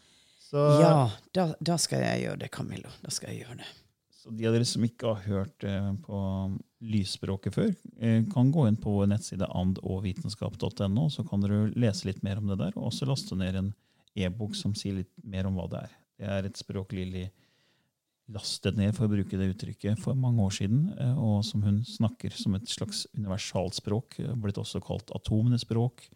Så, 0.46 0.62
Ja, 0.78 1.08
da, 1.34 1.48
da 1.58 1.74
skal 1.82 2.04
jeg 2.04 2.20
gjøre 2.22 2.38
det, 2.44 2.48
Camillo. 2.54 2.90
Da 3.02 3.10
skal 3.10 3.32
jeg 3.32 3.42
gjøre 3.44 3.56
det. 3.64 3.70
så 4.14 4.30
de 4.30 4.46
av 4.46 4.54
dere 4.54 4.66
som 4.66 4.84
ikke 4.86 5.10
har 5.10 5.24
hørt 5.26 5.64
eh, 5.66 5.88
på 6.06 6.20
lysspråket 6.86 7.54
før, 7.56 7.72
eh, 7.98 8.20
kan 8.30 8.52
gå 8.54 8.66
inn 8.70 8.78
på 8.78 8.92
vår 8.94 9.08
nettside 9.10 9.48
andogvitenskap.no, 9.50 11.08
så 11.10 11.24
kan 11.26 11.42
dere 11.42 11.64
lese 11.74 12.06
litt 12.06 12.22
mer 12.26 12.38
om 12.38 12.50
det 12.50 12.60
der, 12.62 12.76
og 12.78 12.92
også 12.92 13.08
laste 13.10 13.38
ned 13.38 13.58
en 13.58 13.72
e-bok 14.16 14.54
som 14.56 14.74
sier 14.78 15.00
litt 15.00 15.10
mer 15.26 15.48
om 15.50 15.58
hva 15.58 15.66
det 15.72 15.82
er. 15.88 15.96
Det 16.16 16.30
er 16.38 16.48
et 16.48 16.62
språk 16.62 16.94
Lilly 16.96 17.26
lastet 18.32 18.78
ned, 18.78 18.94
for 18.96 19.06
å 19.06 19.12
bruke 19.12 19.38
det 19.38 19.50
uttrykket, 19.52 20.00
for 20.02 20.18
mange 20.18 20.42
år 20.42 20.54
siden, 20.56 20.88
eh, 20.98 21.18
og 21.18 21.44
som 21.46 21.62
hun 21.62 21.82
snakker 21.86 22.34
som 22.34 22.56
et 22.58 22.66
slags 22.70 23.04
universalspråk, 23.14 24.18
språk 24.18 24.40
blitt 24.42 24.58
også 24.58 24.82
kalt 24.84 25.12
atomenes 25.14 25.66
språk, 25.66 26.08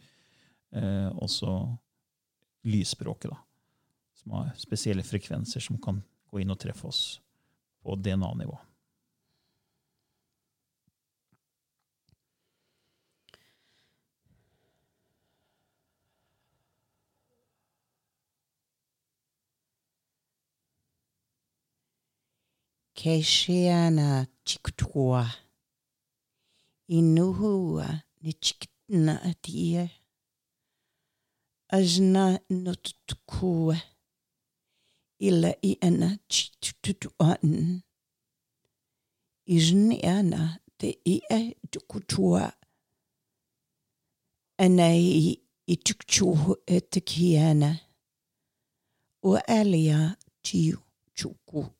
eh, 0.75 1.11
også 1.23 1.79
lysspråket, 2.66 3.31
da, 3.31 3.38
som 4.20 4.33
har 4.38 4.51
spesielle 4.59 5.07
frekvenser 5.07 5.62
som 5.62 5.79
kan 5.79 6.03
gå 6.31 6.42
inn 6.42 6.51
og 6.51 6.59
treffe 6.59 6.90
oss 6.90 7.05
på 7.83 7.96
DNA-nivå. 7.96 8.59
Keishiana 23.01 24.27
chiktua. 24.45 25.33
Inuhua 26.89 28.03
ni 28.21 28.33
chikitna 28.33 29.23
atia. 29.23 29.91
Ajna 31.69 32.41
notukua. 32.51 33.81
Ila 35.19 35.57
iana 35.63 36.07
ana 36.07 36.19
chitutuan. 36.29 37.81
Ijniana 39.47 40.61
te 40.77 40.99
ia 41.05 41.55
dukutua. 41.73 42.53
Anai 44.59 45.41
i 45.67 45.77
tukchuhu 45.77 46.57
e 46.67 46.81
te. 46.81 47.81
O 49.23 49.37
alia 49.37 50.17
tiu 50.43 50.79
chuku. 51.15 51.80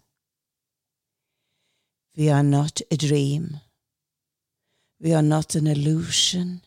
We 2.15 2.29
are 2.29 2.43
not 2.43 2.81
a 2.91 2.97
dream. 2.97 3.61
We 4.99 5.13
are 5.13 5.21
not 5.21 5.55
an 5.55 5.67
illusion. 5.67 6.61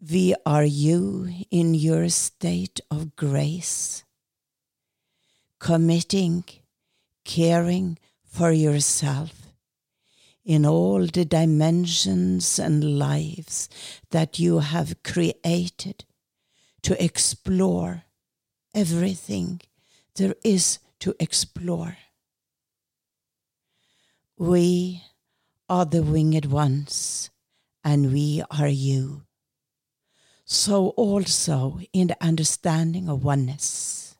We 0.00 0.34
are 0.46 0.64
you 0.64 1.28
in 1.50 1.74
your 1.74 2.08
state 2.08 2.80
of 2.90 3.16
grace, 3.16 4.04
committing, 5.60 6.44
caring 7.24 7.98
for 8.24 8.50
yourself 8.50 9.44
in 10.44 10.66
all 10.66 11.06
the 11.06 11.24
dimensions 11.24 12.58
and 12.58 12.98
lives 12.98 13.68
that 14.10 14.38
you 14.38 14.58
have 14.58 15.02
created 15.02 16.04
to 16.82 17.02
explore 17.02 18.04
everything 18.74 19.60
there 20.16 20.34
is 20.44 20.78
to 21.00 21.14
explore. 21.18 21.96
We 24.36 25.02
are 25.68 25.84
the 25.84 26.02
winged 26.02 26.46
ones, 26.46 27.30
and 27.84 28.12
we 28.12 28.42
are 28.50 28.68
you. 28.68 29.22
So 30.44 30.88
also 30.88 31.78
in 31.92 32.08
the 32.08 32.16
understanding 32.20 33.08
of 33.08 33.22
oneness, 33.22 34.16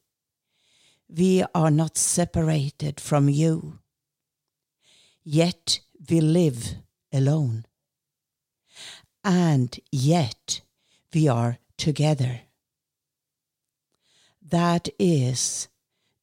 we 1.09 1.44
are 1.55 1.70
not 1.70 1.98
separated 1.98 3.00
from 3.00 3.29
you, 3.29 3.81
yet 5.24 5.81
we 6.09 6.20
live 6.20 6.77
alone, 7.12 7.66
and 9.24 9.79
yet 9.90 10.61
we 11.12 11.27
are 11.27 11.59
together. 11.77 12.42
That 14.40 14.88
is 14.98 15.68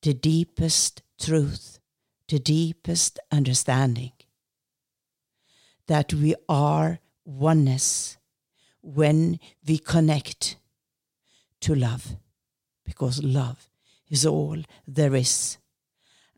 the 0.01 0.13
deepest 0.13 1.01
truth, 1.19 1.80
the 2.31 2.39
deepest 2.39 3.19
understanding. 3.29 4.13
That 5.87 6.13
we 6.13 6.33
are 6.47 6.99
oneness 7.25 8.17
when 8.81 9.37
we 9.67 9.77
connect 9.77 10.55
to 11.59 11.75
love, 11.75 12.15
because 12.85 13.21
love 13.21 13.67
is 14.09 14.25
all 14.25 14.57
there 14.87 15.13
is. 15.13 15.57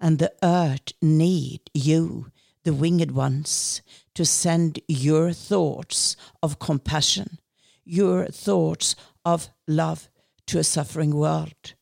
And 0.02 0.18
the 0.18 0.34
earth 0.42 0.94
need 1.00 1.62
you, 1.76 2.32
the 2.64 2.74
winged 2.74 3.12
ones, 3.12 3.84
to 4.16 4.26
send 4.26 4.80
your 4.88 5.32
thoughts 5.32 6.18
of 6.42 6.58
compassion, 6.58 7.38
your 7.86 8.26
thoughts 8.26 8.96
of 9.24 9.50
love 9.68 10.10
to 10.48 10.58
a 10.58 10.64
suffering 10.64 11.14
world. 11.14 11.76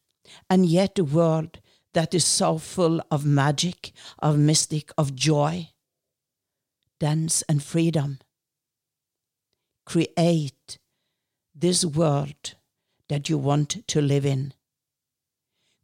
And 0.50 0.66
yet 0.66 1.00
a 1.00 1.06
world 1.06 1.62
that 1.94 2.14
is 2.14 2.26
so 2.26 2.58
full 2.58 3.02
of 3.12 3.26
magic, 3.26 3.92
of 4.20 4.38
mystic, 4.38 4.92
of 4.98 5.16
joy, 5.16 5.70
dance 7.00 7.42
and 7.50 7.64
freedom. 7.64 8.20
Create 9.86 10.78
this 11.54 11.84
world 11.84 12.56
that 13.10 13.30
you 13.30 13.38
want 13.38 13.86
to 13.88 14.02
live 14.02 14.26
in, 14.26 14.54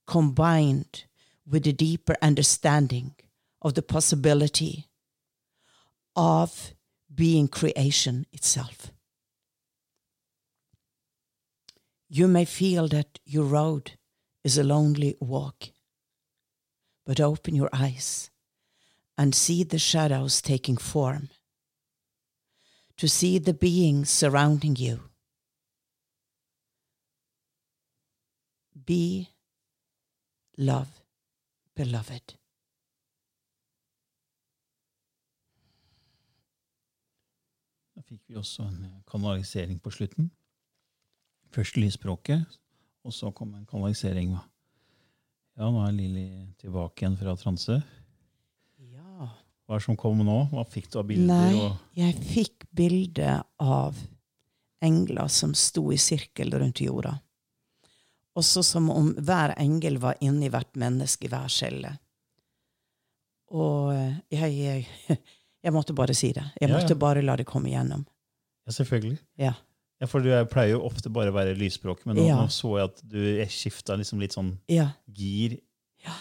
combined 0.05 1.05
with 1.45 1.67
a 1.67 1.73
deeper 1.73 2.15
understanding 2.21 3.15
of 3.61 3.73
the 3.73 3.81
possibility 3.81 4.87
of 6.15 6.73
being 7.13 7.47
creation 7.47 8.25
itself. 8.31 8.91
You 12.09 12.27
may 12.27 12.45
feel 12.45 12.87
that 12.89 13.19
your 13.25 13.43
road 13.43 13.93
is 14.43 14.57
a 14.57 14.63
lonely 14.63 15.17
walk, 15.19 15.69
but 17.07 17.21
open 17.21 17.55
your 17.55 17.69
eyes 17.71 18.29
and 19.17 19.33
see 19.33 19.63
the 19.63 19.79
shadows 19.79 20.41
taking 20.41 20.75
form, 20.75 21.29
to 22.97 23.07
see 23.07 23.39
the 23.39 23.53
beings 23.53 24.09
surrounding 24.09 24.75
you. 24.75 24.99
Be 28.85 29.29
love, 30.57 30.91
beloved. 31.75 32.35
Da 37.95 38.01
fikk 38.03 38.21
vi 38.27 38.35
også 38.35 38.67
en 38.67 39.03
kanalisering 39.07 39.79
på 39.81 39.91
slutten. 39.91 40.31
Først 41.55 41.77
lysspråket, 41.77 42.59
og 43.03 43.13
så 43.13 43.31
kom 43.31 43.55
en 43.55 43.65
kanalisering. 43.65 44.35
Ja, 45.57 45.69
nå 45.73 45.81
er 45.87 45.93
Lilly 45.95 46.27
tilbake 46.61 47.01
igjen 47.03 47.15
fra 47.17 47.33
transe. 47.39 47.79
Ja. 48.93 49.29
Hva 49.65 49.75
er 49.75 49.79
det 49.81 49.85
som 49.87 49.97
kom 49.99 50.19
nå? 50.25 50.35
Hva 50.51 50.65
fikk 50.69 50.91
du 50.93 50.99
av 51.01 51.07
bilder? 51.09 51.31
Nei, 51.31 51.69
jeg 51.97 52.17
fikk 52.29 52.67
bilde 52.77 53.39
av 53.63 53.97
engler 54.85 55.31
som 55.33 55.55
sto 55.57 55.87
i 55.91 55.97
sirkel 55.97 56.53
rundt 56.53 56.81
jorda. 56.85 57.15
Også 58.37 58.61
som 58.61 58.91
om 58.93 59.09
hver 59.17 59.55
engel 59.57 59.97
var 59.97 60.19
inni 60.21 60.51
hvert 60.53 60.75
menneske 60.77 61.25
i 61.25 61.31
hver 61.31 61.49
celle. 61.49 61.95
Og 63.57 63.93
eh, 63.95 64.13
jeg, 64.37 64.53
jeg, 64.61 65.17
jeg 65.65 65.73
måtte 65.73 65.95
bare 65.97 66.13
si 66.17 66.29
det. 66.37 66.43
Jeg 66.61 66.67
Ja, 66.69 66.75
ja. 66.75 66.75
måtte 66.77 66.99
bare 67.01 67.23
la 67.25 67.35
det 67.39 67.47
komme 67.49 67.71
igjennom. 67.71 68.05
ja, 68.67 68.71
selvfølgelig. 68.77 69.17
Ja. 69.41 69.55
Ja, 69.99 70.05
For 70.07 70.21
du 70.21 70.29
er- 70.29 70.45
pleier 70.45 70.75
jo 70.75 70.81
ofte 70.85 71.09
bare 71.09 71.31
å 71.31 71.33
være 71.33 71.55
lysspråk, 71.57 72.05
men 72.05 72.15
nå, 72.17 72.27
Ja. 72.27 72.35
nå 72.37 72.47
så 72.53 72.77
jeg 72.77 72.83
at 72.89 73.01
du 73.09 73.45
skifta 73.49 73.97
liksom 73.97 74.19
litt 74.19 74.31
sånn 74.33 74.57
Ja. 74.67 74.91
gir 75.11 75.59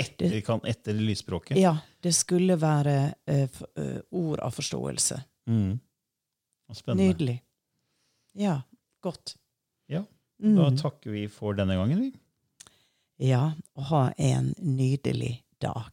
etter, 0.01 0.31
det, 0.31 0.45
kan, 0.45 0.61
etter 0.65 0.95
lysspråket. 0.95 1.57
ja, 1.59 1.77
det 2.03 2.15
skulle 2.15 2.57
være 2.59 3.15
uh, 3.29 4.01
ord 4.11 4.41
av 4.41 4.53
forståelse. 4.55 5.23
Mm. 5.49 5.79
Spennende. 6.73 7.15
Nydelig. 7.15 7.41
Ja, 8.35 8.63
godt. 9.03 9.37
Ja, 9.89 10.05
Da 10.41 10.47
Mm. 10.71 10.77
takker 10.77 11.11
vi 11.13 11.27
for 11.29 11.55
denne 11.55 11.77
gangen. 11.77 11.99
vi. 12.01 12.13
Ja, 13.29 13.53
og 13.77 13.85
ha 13.85 14.13
en 14.19 14.55
nydelig 14.61 15.43
dag. 15.61 15.93